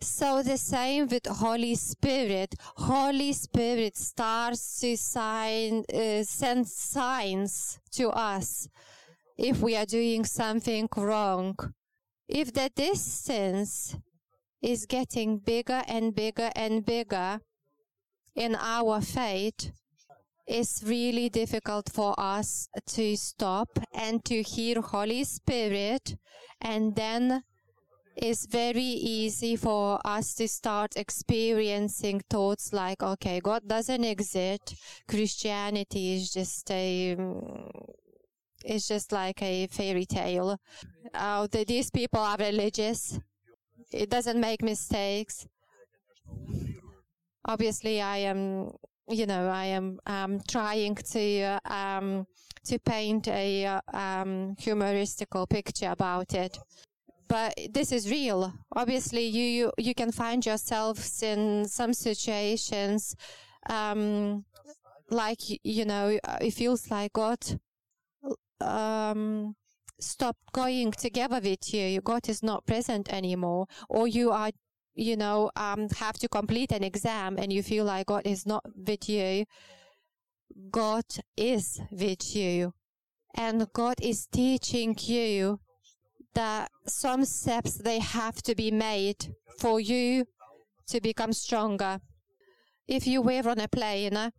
So 0.00 0.42
the 0.42 0.58
same 0.58 1.08
with 1.08 1.26
Holy 1.26 1.74
Spirit. 1.74 2.54
Holy 2.76 3.32
Spirit 3.32 3.96
starts 3.96 4.80
to 4.80 4.96
sign, 4.96 5.84
uh, 5.92 6.22
send 6.22 6.68
signs 6.68 7.80
to 7.92 8.10
us 8.10 8.68
if 9.36 9.60
we 9.60 9.76
are 9.76 9.86
doing 9.86 10.24
something 10.24 10.88
wrong. 10.96 11.56
If 12.28 12.52
the 12.52 12.70
distance 12.74 13.96
is 14.62 14.86
getting 14.86 15.38
bigger 15.38 15.82
and 15.88 16.14
bigger 16.14 16.50
and 16.54 16.84
bigger 16.84 17.40
in 18.34 18.54
our 18.54 19.00
faith, 19.00 19.72
it's 20.48 20.82
really 20.82 21.28
difficult 21.28 21.90
for 21.92 22.14
us 22.18 22.68
to 22.86 23.16
stop 23.16 23.68
and 23.92 24.24
to 24.24 24.42
hear 24.42 24.80
Holy 24.80 25.24
Spirit 25.24 26.16
and 26.60 26.96
then 26.96 27.42
it's 28.16 28.46
very 28.46 28.82
easy 28.82 29.54
for 29.54 30.00
us 30.04 30.34
to 30.34 30.48
start 30.48 30.96
experiencing 30.96 32.20
thoughts 32.28 32.72
like, 32.72 33.00
okay, 33.00 33.38
God 33.38 33.62
doesn't 33.68 34.02
exist. 34.02 34.74
Christianity 35.06 36.16
is 36.16 36.32
just 36.32 36.68
a, 36.72 37.14
mm, 37.16 37.70
it's 38.64 38.88
just 38.88 39.12
like 39.12 39.40
a 39.40 39.68
fairy 39.68 40.04
tale. 40.04 40.58
Uh, 41.14 41.46
the, 41.46 41.64
these 41.64 41.92
people 41.92 42.20
are 42.20 42.36
religious 42.40 43.20
it 43.92 44.10
doesn't 44.10 44.40
make 44.40 44.62
mistakes. 44.62 45.46
Obviously, 47.44 48.02
I 48.02 48.18
am, 48.18 48.72
you 49.08 49.26
know, 49.26 49.48
I 49.48 49.66
am 49.66 49.98
um, 50.06 50.40
trying 50.48 50.94
to 50.94 51.42
uh, 51.42 51.60
um, 51.72 52.26
to 52.64 52.78
paint 52.78 53.28
a 53.28 53.66
uh, 53.66 53.80
um, 53.92 54.56
humoristical 54.60 55.48
picture 55.48 55.90
about 55.90 56.34
it. 56.34 56.58
But 57.28 57.54
this 57.70 57.92
is 57.92 58.10
real. 58.10 58.52
Obviously, 58.74 59.24
you 59.26 59.44
you, 59.44 59.72
you 59.78 59.94
can 59.94 60.12
find 60.12 60.44
yourselves 60.44 61.22
in 61.22 61.66
some 61.66 61.92
situations, 61.92 63.14
um, 63.68 64.44
like 65.10 65.40
you 65.62 65.84
know, 65.84 66.18
it 66.40 66.52
feels 66.52 66.90
like 66.90 67.12
God 67.12 67.38
um, 68.60 69.54
stopped 70.00 70.52
going 70.52 70.92
together 70.92 71.40
with 71.42 71.72
you. 71.74 72.00
God 72.00 72.28
is 72.28 72.42
not 72.42 72.66
present 72.66 73.12
anymore, 73.12 73.66
or 73.88 74.08
you 74.08 74.30
are, 74.30 74.50
you 74.98 75.16
know, 75.16 75.50
um, 75.54 75.88
have 75.98 76.18
to 76.18 76.28
complete 76.28 76.72
an 76.72 76.82
exam 76.82 77.38
and 77.38 77.52
you 77.52 77.62
feel 77.62 77.84
like 77.84 78.06
God 78.06 78.26
is 78.26 78.44
not 78.44 78.64
with 78.76 79.08
you. 79.08 79.44
God 80.70 81.04
is 81.36 81.80
with 81.90 82.34
you, 82.34 82.72
and 83.36 83.66
God 83.72 83.94
is 84.02 84.26
teaching 84.26 84.96
you 84.98 85.60
that 86.34 86.70
some 86.86 87.24
steps 87.24 87.76
they 87.76 88.00
have 88.00 88.42
to 88.42 88.54
be 88.56 88.70
made 88.70 89.34
for 89.60 89.78
you 89.78 90.24
to 90.88 91.00
become 91.00 91.32
stronger. 91.32 92.00
If 92.88 93.06
you 93.06 93.22
were 93.22 93.48
on 93.48 93.60
a 93.60 93.68
plane 93.68 94.32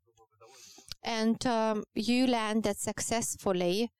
and 1.04 1.46
um, 1.46 1.84
you 1.96 2.28
landed 2.28 2.78
successfully, 2.78 3.92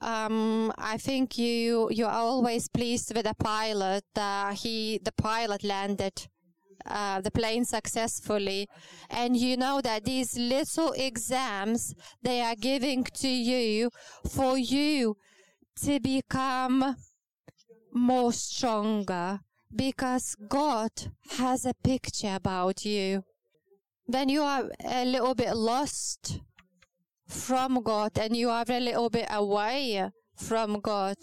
um, 0.00 0.72
I 0.78 0.98
think 0.98 1.38
you 1.38 1.88
you 1.90 2.06
are 2.06 2.12
always 2.12 2.68
pleased 2.68 3.14
with 3.14 3.24
the 3.24 3.34
pilot. 3.34 4.04
Uh, 4.14 4.52
he 4.52 5.00
the 5.02 5.12
pilot 5.12 5.64
landed 5.64 6.28
uh, 6.84 7.20
the 7.20 7.30
plane 7.30 7.64
successfully, 7.64 8.68
and 9.10 9.36
you 9.36 9.56
know 9.56 9.80
that 9.80 10.04
these 10.04 10.36
little 10.38 10.92
exams 10.92 11.94
they 12.22 12.40
are 12.40 12.54
giving 12.54 13.04
to 13.04 13.28
you 13.28 13.90
for 14.28 14.58
you 14.58 15.16
to 15.82 16.00
become 16.00 16.96
more 17.92 18.32
stronger 18.32 19.40
because 19.74 20.36
God 20.48 20.90
has 21.38 21.64
a 21.64 21.74
picture 21.74 22.34
about 22.34 22.84
you. 22.84 23.24
When 24.06 24.28
you 24.28 24.42
are 24.42 24.70
a 24.84 25.04
little 25.04 25.34
bit 25.34 25.56
lost 25.56 26.40
from 27.26 27.82
God 27.82 28.18
and 28.18 28.36
you 28.36 28.50
are 28.50 28.64
a 28.68 28.80
little 28.80 29.10
bit 29.10 29.26
away 29.30 30.10
from 30.36 30.80
God 30.80 31.16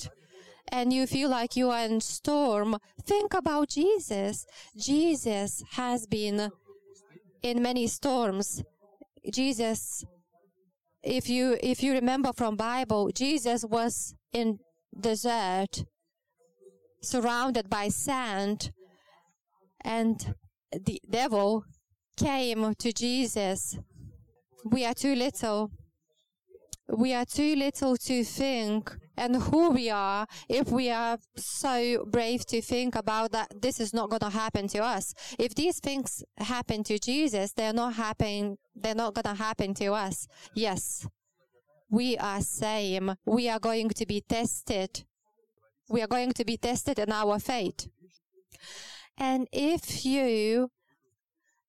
and 0.71 0.91
you 0.91 1.05
feel 1.05 1.29
like 1.29 1.55
you 1.55 1.69
are 1.69 1.85
in 1.85 2.01
storm, 2.01 2.77
think 3.05 3.33
about 3.33 3.69
Jesus. 3.69 4.45
Jesus 4.75 5.63
has 5.73 6.07
been 6.07 6.49
in 7.41 7.61
many 7.61 7.87
storms. 7.87 8.63
Jesus, 9.31 10.03
if 11.03 11.29
you, 11.29 11.57
if 11.61 11.83
you 11.83 11.93
remember 11.93 12.31
from 12.33 12.55
Bible, 12.55 13.11
Jesus 13.13 13.63
was 13.63 14.15
in 14.31 14.59
desert, 14.99 15.85
surrounded 17.01 17.69
by 17.69 17.89
sand, 17.89 18.71
and 19.81 20.33
the 20.71 20.99
devil 21.09 21.65
came 22.17 22.73
to 22.75 22.91
Jesus. 22.91 23.77
We 24.65 24.85
are 24.85 24.93
too 24.93 25.13
little 25.13 25.71
we 26.89 27.13
are 27.13 27.25
too 27.25 27.55
little 27.55 27.95
to 27.95 28.23
think 28.23 28.95
and 29.15 29.35
who 29.35 29.69
we 29.71 29.89
are 29.89 30.27
if 30.49 30.69
we 30.69 30.89
are 30.89 31.17
so 31.35 32.05
brave 32.05 32.45
to 32.47 32.61
think 32.61 32.95
about 32.95 33.31
that 33.31 33.61
this 33.61 33.79
is 33.79 33.93
not 33.93 34.09
going 34.09 34.19
to 34.19 34.29
happen 34.29 34.67
to 34.69 34.79
us. 34.79 35.13
If 35.39 35.55
these 35.55 35.79
things 35.79 36.23
happen 36.37 36.83
to 36.85 36.99
Jesus, 36.99 37.53
they're 37.53 37.73
not 37.73 37.93
happening, 37.93 38.57
they're 38.75 38.95
not 38.95 39.13
going 39.13 39.35
to 39.35 39.41
happen 39.41 39.73
to 39.75 39.93
us. 39.93 40.27
Yes. 40.55 41.07
We 41.89 42.17
are 42.17 42.41
same. 42.41 43.15
We 43.25 43.49
are 43.49 43.59
going 43.59 43.89
to 43.89 44.05
be 44.05 44.21
tested. 44.21 45.05
We 45.89 46.01
are 46.01 46.07
going 46.07 46.31
to 46.33 46.43
be 46.43 46.57
tested 46.57 46.97
in 46.97 47.11
our 47.11 47.39
faith. 47.39 47.87
And 49.17 49.47
if 49.51 50.03
you, 50.03 50.71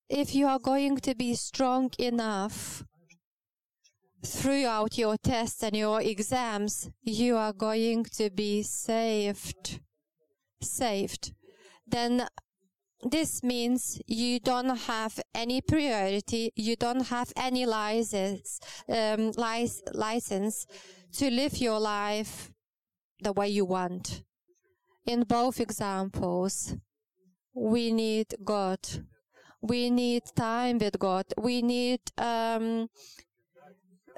if 0.09 0.33
you 0.33 0.47
are 0.47 0.59
going 0.59 0.97
to 0.97 1.13
be 1.13 1.35
strong 1.35 1.91
enough 1.99 2.83
throughout 4.25 4.97
your 4.97 5.17
tests 5.17 5.63
and 5.63 5.75
your 5.75 6.01
exams, 6.01 6.89
you 7.03 7.37
are 7.37 7.53
going 7.53 8.03
to 8.17 8.29
be 8.29 8.63
saved. 8.63 9.79
Saved. 10.61 11.33
Then 11.87 12.27
this 13.03 13.43
means 13.43 14.01
you 14.07 14.39
don't 14.39 14.75
have 14.87 15.19
any 15.33 15.61
priority, 15.61 16.51
you 16.55 16.75
don't 16.75 17.07
have 17.07 17.31
any 17.35 17.65
license, 17.65 18.59
um, 18.89 19.31
license 19.37 20.65
to 21.13 21.29
live 21.29 21.57
your 21.57 21.79
life 21.79 22.51
the 23.21 23.31
way 23.31 23.47
you 23.47 23.65
want. 23.65 24.23
In 25.05 25.23
both 25.23 25.59
examples, 25.59 26.75
we 27.53 27.91
need 27.91 28.33
God. 28.43 28.79
We 29.61 29.89
need 29.89 30.23
time 30.35 30.79
with 30.79 30.97
God. 30.99 31.25
We 31.37 31.61
need 31.61 32.01
um, 32.17 32.89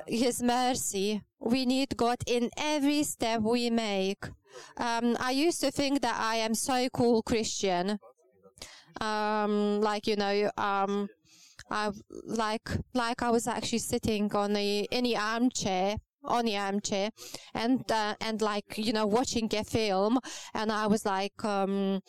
his 0.07 0.41
mercy. 0.41 1.21
We 1.39 1.65
need 1.65 1.97
God 1.97 2.17
in 2.25 2.49
every 2.57 3.03
step 3.03 3.41
we 3.41 3.69
make. 3.69 4.25
Um, 4.77 5.15
I 5.19 5.31
used 5.31 5.61
to 5.61 5.71
think 5.71 6.01
that 6.01 6.19
I 6.19 6.37
am 6.37 6.55
so 6.55 6.87
cool 6.89 7.21
Christian. 7.21 7.99
Um, 8.99 9.81
like, 9.81 10.07
you 10.07 10.15
know, 10.15 10.49
um, 10.57 11.09
I, 11.69 11.91
like, 12.25 12.69
like 12.93 13.21
I 13.21 13.29
was 13.29 13.47
actually 13.47 13.79
sitting 13.79 14.33
on 14.33 14.53
the, 14.53 14.87
the 14.91 15.17
armchair 15.17 15.97
on 16.23 16.45
the 16.45 16.57
armchair 16.57 17.09
and 17.53 17.89
uh, 17.89 18.13
and 18.19 18.41
like 18.41 18.77
you 18.77 18.91
know 18.91 19.05
watching 19.05 19.49
a 19.55 19.63
film 19.63 20.19
and 20.53 20.71
i 20.71 20.85
was 20.85 21.05
like 21.05 21.45
um 21.45 22.01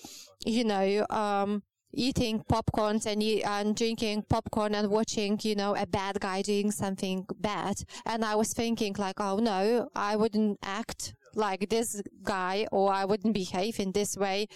you 0.44 0.64
know 0.64 1.06
um 1.10 1.62
eating 1.92 2.42
popcorns 2.50 3.06
and, 3.06 3.22
and 3.22 3.76
drinking 3.76 4.22
popcorn 4.28 4.74
and 4.74 4.90
watching, 4.90 5.38
you 5.42 5.54
know, 5.54 5.74
a 5.74 5.86
bad 5.86 6.20
guy 6.20 6.42
doing 6.42 6.70
something 6.70 7.26
bad. 7.38 7.76
And 8.06 8.24
I 8.24 8.34
was 8.34 8.52
thinking 8.52 8.94
like, 8.98 9.20
oh 9.20 9.38
no, 9.38 9.88
I 9.94 10.16
wouldn't 10.16 10.58
act 10.62 11.14
like 11.34 11.68
this 11.68 12.02
guy 12.22 12.66
or 12.72 12.92
I 12.92 13.04
wouldn't 13.04 13.34
behave 13.34 13.80
in 13.80 13.92
this 13.92 14.16
way. 14.16 14.48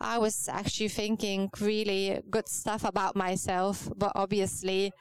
I 0.00 0.18
was 0.18 0.48
actually 0.50 0.88
thinking 0.88 1.50
really 1.60 2.20
good 2.30 2.48
stuff 2.48 2.84
about 2.84 3.16
myself, 3.16 3.88
but 3.96 4.12
obviously 4.14 4.92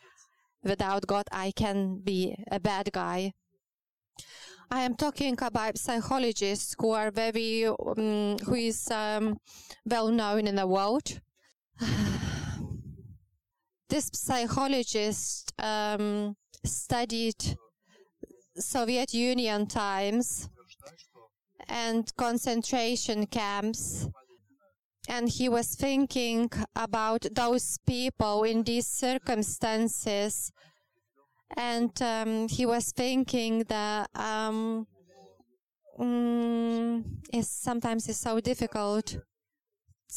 without 0.63 1.05
God, 1.07 1.27
I 1.31 1.51
can 1.51 1.99
be 2.03 2.35
a 2.51 2.59
bad 2.59 2.91
guy. 2.91 3.33
I 4.69 4.81
am 4.81 4.95
talking 4.95 5.37
about 5.41 5.77
psychologists 5.77 6.75
who 6.77 6.91
are 6.91 7.09
very, 7.09 7.65
um, 7.65 8.37
who 8.45 8.55
is 8.55 8.91
um, 8.91 9.37
well 9.85 10.09
known 10.09 10.45
in 10.45 10.55
the 10.55 10.67
world 10.67 11.21
this 13.89 14.09
psychologist 14.13 15.53
um, 15.59 16.35
studied 16.63 17.35
Soviet 18.55 19.13
Union 19.13 19.67
times 19.67 20.49
and 21.67 22.11
concentration 22.17 23.25
camps. 23.27 24.07
And 25.09 25.29
he 25.29 25.47
was 25.47 25.75
thinking 25.75 26.49
about 26.75 27.25
those 27.31 27.77
people 27.85 28.43
in 28.43 28.63
these 28.63 28.87
circumstances. 28.87 30.51
And 31.55 31.91
um, 32.01 32.49
he 32.49 32.65
was 32.65 32.91
thinking 32.91 33.63
that 33.69 34.09
um, 34.15 34.85
mm, 35.97 37.03
it's 37.31 37.47
sometimes 37.47 38.09
it's 38.09 38.19
so 38.19 38.41
difficult 38.41 39.17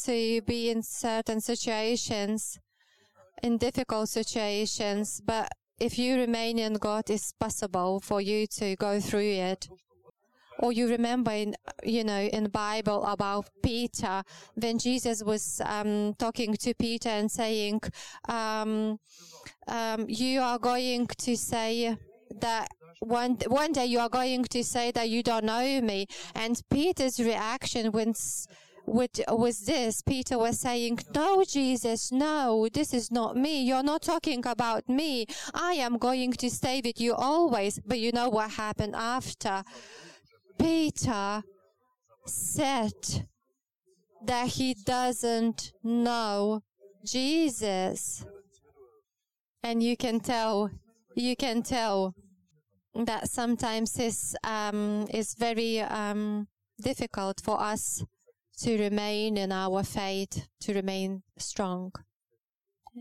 to 0.05 0.41
be 0.41 0.69
in 0.69 0.83
certain 0.83 1.41
situations, 1.41 2.59
in 3.43 3.57
difficult 3.57 4.09
situations, 4.09 5.21
but 5.25 5.49
if 5.79 5.97
you 5.97 6.15
remain 6.15 6.59
in 6.59 6.73
God, 6.75 7.09
it's 7.09 7.33
possible 7.33 7.99
for 7.99 8.21
you 8.21 8.45
to 8.47 8.75
go 8.75 8.99
through 8.99 9.31
it. 9.31 9.67
Or 10.59 10.71
you 10.71 10.87
remember 10.87 11.31
in, 11.31 11.55
you 11.83 12.03
know, 12.03 12.21
in 12.21 12.49
Bible 12.49 13.03
about 13.05 13.49
Peter, 13.63 14.21
when 14.53 14.77
Jesus 14.77 15.23
was 15.23 15.59
um, 15.65 16.13
talking 16.19 16.53
to 16.53 16.75
Peter 16.75 17.09
and 17.09 17.31
saying, 17.31 17.81
um, 18.29 18.99
um, 19.67 20.05
you 20.07 20.39
are 20.39 20.59
going 20.59 21.07
to 21.07 21.35
say 21.35 21.97
that 22.39 22.67
one, 22.99 23.37
one 23.47 23.71
day 23.71 23.85
you 23.85 23.99
are 23.99 24.09
going 24.09 24.43
to 24.43 24.63
say 24.63 24.91
that 24.91 25.09
you 25.09 25.23
don't 25.23 25.45
know 25.45 25.81
me. 25.81 26.05
And 26.35 26.61
Peter's 26.69 27.19
reaction 27.19 27.91
was, 27.91 28.47
with, 28.91 29.21
with 29.29 29.65
this, 29.65 30.01
Peter 30.01 30.37
was 30.37 30.59
saying, 30.59 30.99
No, 31.15 31.43
Jesus, 31.43 32.11
no, 32.11 32.67
this 32.71 32.93
is 32.93 33.09
not 33.11 33.37
me. 33.37 33.63
You're 33.63 33.83
not 33.83 34.01
talking 34.01 34.45
about 34.45 34.89
me. 34.89 35.25
I 35.53 35.73
am 35.73 35.97
going 35.97 36.33
to 36.33 36.49
stay 36.49 36.81
with 36.83 36.99
you 36.99 37.13
always. 37.13 37.79
But 37.79 37.99
you 37.99 38.11
know 38.11 38.29
what 38.29 38.51
happened 38.51 38.95
after? 38.95 39.63
Peter 40.59 41.43
said 42.25 43.25
that 44.25 44.47
he 44.47 44.73
doesn't 44.73 45.71
know 45.83 46.61
Jesus. 47.05 48.25
And 49.63 49.81
you 49.81 49.95
can 49.95 50.19
tell, 50.19 50.69
you 51.15 51.35
can 51.35 51.63
tell 51.63 52.13
that 52.93 53.29
sometimes 53.29 53.97
it's, 53.97 54.35
um, 54.43 55.07
it's 55.09 55.35
very, 55.35 55.79
um, 55.79 56.47
difficult 56.81 57.39
for 57.43 57.61
us 57.61 58.03
to 58.63 58.77
remain 58.77 59.37
in 59.37 59.51
our 59.51 59.83
faith, 59.83 60.47
to 60.61 60.73
remain 60.73 61.23
strong. 61.37 61.91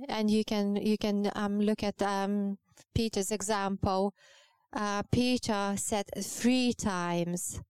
And 0.08 0.30
you 0.30 0.44
can 0.44 0.76
you 0.76 0.96
can 0.96 1.30
um, 1.34 1.60
look 1.60 1.82
at 1.82 2.00
um, 2.02 2.58
Peter's 2.94 3.32
example. 3.32 4.14
Uh, 4.72 5.02
Peter 5.10 5.74
said 5.76 6.06
three 6.22 6.72
times. 6.72 7.60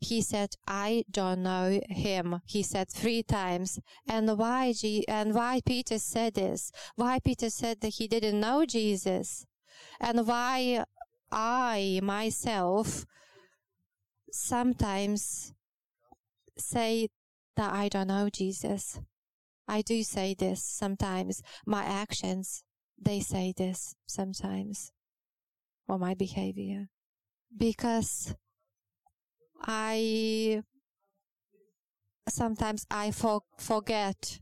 He 0.00 0.20
said, 0.20 0.50
"I 0.66 1.04
don't 1.10 1.42
know 1.42 1.80
him." 1.88 2.42
He 2.44 2.62
said 2.62 2.90
three 2.90 3.22
times. 3.22 3.78
And 4.06 4.36
why? 4.36 4.72
G- 4.72 5.06
and 5.08 5.34
why 5.34 5.60
Peter 5.64 5.98
said 5.98 6.34
this? 6.34 6.70
Why 6.96 7.20
Peter 7.20 7.50
said 7.50 7.80
that 7.80 7.94
he 7.94 8.06
didn't 8.06 8.40
know 8.40 8.66
Jesus? 8.66 9.46
And 10.00 10.26
why 10.26 10.84
I 11.30 12.00
myself 12.02 13.06
sometimes 14.30 15.54
say 16.58 17.08
that 17.56 17.72
I 17.72 17.88
don't 17.88 18.08
know 18.08 18.28
Jesus. 18.30 19.00
I 19.68 19.82
do 19.82 20.02
say 20.02 20.34
this 20.34 20.62
sometimes. 20.62 21.42
My 21.66 21.84
actions, 21.84 22.62
they 23.00 23.20
say 23.20 23.52
this 23.56 23.94
sometimes. 24.06 24.92
Or 25.88 25.98
my 25.98 26.14
behavior. 26.14 26.88
Because 27.56 28.34
I, 29.60 30.62
sometimes 32.28 32.86
I 32.90 33.10
for, 33.10 33.42
forget. 33.58 34.40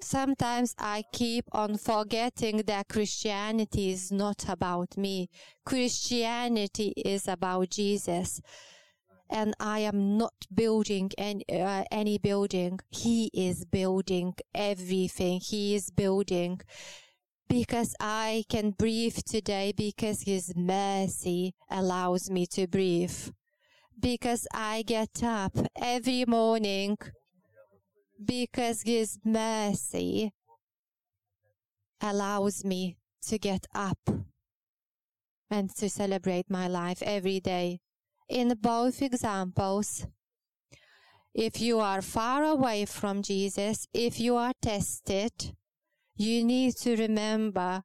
Sometimes 0.00 0.74
I 0.78 1.02
keep 1.12 1.44
on 1.50 1.76
forgetting 1.76 2.58
that 2.66 2.88
Christianity 2.88 3.90
is 3.90 4.12
not 4.12 4.48
about 4.48 4.96
me. 4.96 5.28
Christianity 5.64 6.92
is 6.96 7.26
about 7.26 7.70
Jesus 7.70 8.40
and 9.30 9.54
I 9.60 9.80
am 9.80 10.16
not 10.16 10.34
building 10.52 11.10
any, 11.18 11.44
uh, 11.48 11.84
any 11.90 12.18
building. 12.18 12.80
He 12.90 13.30
is 13.34 13.64
building 13.64 14.34
everything. 14.54 15.40
He 15.40 15.74
is 15.74 15.90
building 15.90 16.60
because 17.48 17.94
I 18.00 18.44
can 18.48 18.70
breathe 18.72 19.18
today 19.26 19.72
because 19.76 20.22
His 20.22 20.54
mercy 20.56 21.54
allows 21.70 22.30
me 22.30 22.46
to 22.46 22.66
breathe. 22.66 23.30
Because 24.00 24.46
I 24.54 24.82
get 24.86 25.22
up 25.22 25.56
every 25.76 26.24
morning 26.24 26.98
because 28.24 28.82
His 28.82 29.18
mercy 29.24 30.32
allows 32.00 32.64
me 32.64 32.96
to 33.26 33.38
get 33.38 33.66
up 33.74 33.98
and 35.50 35.74
to 35.76 35.88
celebrate 35.88 36.48
my 36.48 36.68
life 36.68 37.02
every 37.02 37.40
day 37.40 37.80
in 38.28 38.54
both 38.60 39.02
examples, 39.02 40.06
if 41.34 41.60
you 41.60 41.78
are 41.78 42.02
far 42.02 42.44
away 42.44 42.84
from 42.84 43.22
Jesus, 43.22 43.86
if 43.92 44.18
you 44.18 44.36
are 44.36 44.52
tested, 44.60 45.32
you 46.16 46.44
need 46.44 46.76
to 46.78 46.96
remember 46.96 47.82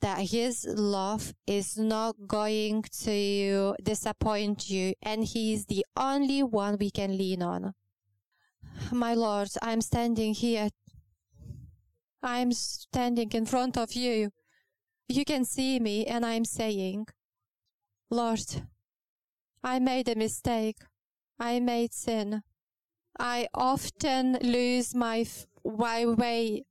that 0.00 0.18
His 0.18 0.66
love 0.68 1.34
is 1.46 1.78
not 1.78 2.16
going 2.26 2.82
to 3.04 3.74
disappoint 3.82 4.68
you, 4.68 4.94
and 5.02 5.24
He 5.24 5.54
is 5.54 5.66
the 5.66 5.84
only 5.96 6.42
one 6.42 6.76
we 6.78 6.90
can 6.90 7.16
lean 7.16 7.42
on. 7.42 7.74
My 8.92 9.14
Lord, 9.14 9.48
I'm 9.62 9.80
standing 9.80 10.34
here. 10.34 10.68
I'm 12.22 12.52
standing 12.52 13.30
in 13.32 13.46
front 13.46 13.78
of 13.78 13.92
you. 13.94 14.30
You 15.08 15.24
can 15.24 15.44
see 15.44 15.78
me, 15.78 16.04
and 16.06 16.26
I'm 16.26 16.44
saying, 16.44 17.06
Lord, 18.10 18.40
I 19.66 19.80
made 19.80 20.08
a 20.08 20.14
mistake. 20.14 20.78
I 21.40 21.58
made 21.58 21.92
sin. 21.92 22.44
I 23.18 23.48
often 23.52 24.38
lose 24.40 24.94
my, 24.94 25.26
my 25.64 26.06
way 26.06 26.66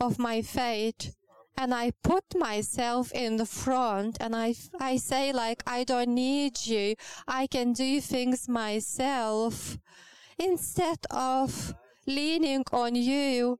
of 0.00 0.18
my 0.18 0.40
faith 0.40 1.14
and 1.58 1.74
I 1.74 1.90
put 2.02 2.24
myself 2.34 3.12
in 3.12 3.36
the 3.36 3.44
front 3.44 4.16
and 4.20 4.34
I, 4.34 4.54
I 4.80 4.96
say 4.96 5.34
like, 5.34 5.62
I 5.66 5.84
don't 5.84 6.14
need 6.14 6.64
you. 6.64 6.94
I 7.26 7.46
can 7.46 7.74
do 7.74 8.00
things 8.00 8.48
myself. 8.48 9.76
Instead 10.38 11.00
of 11.10 11.74
leaning 12.06 12.64
on 12.72 12.94
you, 12.94 13.58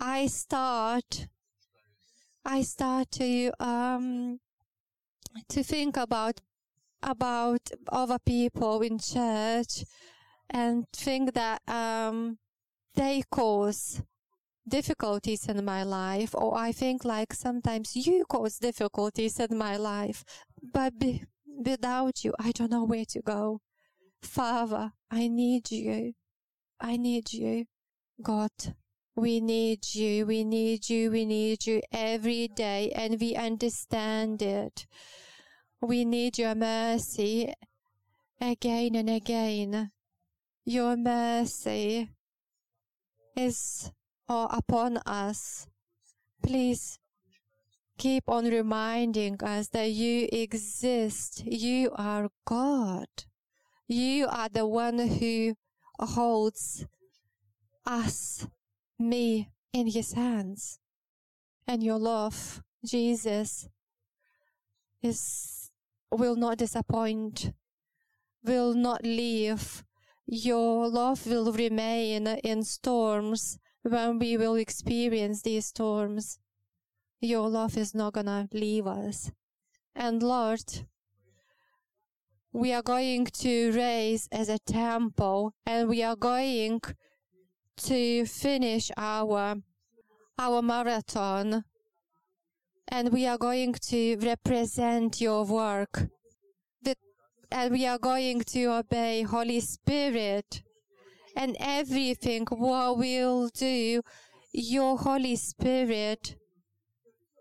I 0.00 0.28
start, 0.28 1.26
I 2.46 2.62
start 2.62 3.10
to, 3.20 3.52
um, 3.62 4.40
to 5.50 5.62
think 5.62 5.98
about, 5.98 6.40
about 7.04 7.70
other 7.88 8.18
people 8.18 8.82
in 8.82 8.98
church 8.98 9.84
and 10.50 10.86
think 10.92 11.34
that, 11.34 11.60
um, 11.68 12.38
they 12.94 13.22
cause 13.30 14.02
difficulties 14.66 15.46
in 15.48 15.64
my 15.64 15.82
life, 15.82 16.34
or 16.34 16.56
I 16.56 16.72
think 16.72 17.04
like 17.04 17.32
sometimes 17.34 17.94
you 17.94 18.24
cause 18.24 18.58
difficulties 18.58 19.38
in 19.38 19.58
my 19.58 19.76
life, 19.76 20.24
but 20.62 20.98
be, 20.98 21.24
without 21.46 22.24
you, 22.24 22.32
I 22.38 22.52
don't 22.52 22.70
know 22.70 22.84
where 22.84 23.04
to 23.06 23.20
go. 23.20 23.60
Father, 24.22 24.92
I 25.10 25.28
need 25.28 25.70
you. 25.70 26.14
I 26.80 26.96
need 26.96 27.32
you. 27.32 27.66
God, 28.22 28.50
we 29.14 29.40
need 29.40 29.80
you. 29.94 30.26
We 30.26 30.44
need 30.44 30.88
you. 30.88 31.10
We 31.10 31.24
need 31.24 31.66
you 31.66 31.82
every 31.92 32.48
day, 32.48 32.90
and 32.94 33.20
we 33.20 33.36
understand 33.36 34.40
it. 34.40 34.86
We 35.84 36.06
need 36.06 36.38
your 36.38 36.54
mercy 36.54 37.52
again 38.40 38.94
and 38.94 39.10
again. 39.10 39.90
Your 40.64 40.96
mercy 40.96 42.08
is 43.36 43.92
or 44.26 44.48
upon 44.50 44.96
us. 45.04 45.66
Please 46.42 46.98
keep 47.98 48.30
on 48.30 48.46
reminding 48.46 49.42
us 49.42 49.68
that 49.68 49.90
you 49.90 50.26
exist. 50.32 51.44
You 51.44 51.90
are 51.94 52.30
God. 52.46 53.08
You 53.86 54.26
are 54.28 54.48
the 54.48 54.66
one 54.66 54.98
who 54.98 55.54
holds 56.00 56.86
us, 57.84 58.46
me, 58.98 59.50
in 59.74 59.88
his 59.88 60.14
hands. 60.14 60.78
And 61.68 61.82
your 61.82 61.98
love, 61.98 62.62
Jesus, 62.82 63.68
is, 65.02 65.53
will 66.16 66.36
not 66.36 66.58
disappoint, 66.58 67.52
will 68.42 68.74
not 68.74 69.02
leave. 69.04 69.84
Your 70.26 70.88
love 70.88 71.26
will 71.26 71.52
remain 71.52 72.26
in 72.26 72.62
storms 72.64 73.58
when 73.84 74.18
we 74.18 74.36
will 74.38 74.54
experience 74.54 75.42
these 75.42 75.66
storms, 75.66 76.38
your 77.20 77.48
love 77.50 77.76
is 77.76 77.94
not 77.94 78.14
gonna 78.14 78.48
leave 78.52 78.86
us. 78.86 79.30
And 79.94 80.22
Lord, 80.22 80.64
we 82.52 82.72
are 82.72 82.82
going 82.82 83.26
to 83.26 83.72
raise 83.72 84.26
as 84.32 84.48
a 84.48 84.58
temple 84.58 85.54
and 85.66 85.88
we 85.88 86.02
are 86.02 86.16
going 86.16 86.80
to 87.76 88.24
finish 88.26 88.90
our 88.96 89.56
our 90.38 90.62
marathon 90.62 91.64
and 92.88 93.12
we 93.12 93.26
are 93.26 93.38
going 93.38 93.72
to 93.74 94.16
represent 94.16 95.20
your 95.20 95.44
work 95.44 96.08
and 97.50 97.72
we 97.72 97.86
are 97.86 97.98
going 97.98 98.40
to 98.40 98.64
obey 98.66 99.22
holy 99.22 99.60
spirit 99.60 100.62
and 101.36 101.56
everything 101.58 102.46
what 102.50 102.98
we'll 102.98 103.48
do, 103.48 104.02
your 104.52 104.96
Holy 104.96 105.36
Spirit 105.36 106.36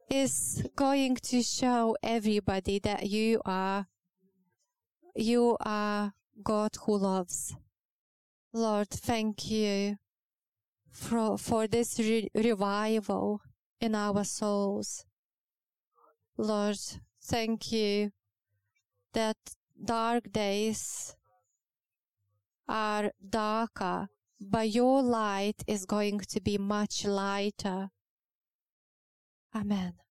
is 0.10 0.66
going 0.76 1.16
to 1.16 1.42
show 1.42 1.96
everybody 2.02 2.80
that 2.80 3.08
you 3.08 3.42
are, 3.46 3.88
you 5.16 5.58
are 5.62 6.14
God 6.44 6.72
who 6.86 6.98
loves. 6.98 7.56
Lord, 8.52 8.90
thank 8.90 9.50
you 9.50 9.98
for, 10.92 11.38
for 11.38 11.68
this 11.68 12.00
re- 12.00 12.30
revival 12.36 13.42
in 13.80 13.96
our 13.96 14.24
souls. 14.24 15.06
Lord, 16.38 16.78
thank 17.22 17.72
you 17.72 18.12
that 19.14 19.38
dark 19.84 20.32
days 20.32 21.16
are 22.68 23.12
darker, 23.28 24.08
but 24.42 24.70
your 24.70 25.02
light 25.04 25.64
is 25.68 25.86
going 25.86 26.20
to 26.20 26.42
be 26.42 26.58
much 26.58 27.06
lighter. 27.06 27.90
Amen. 29.56 30.03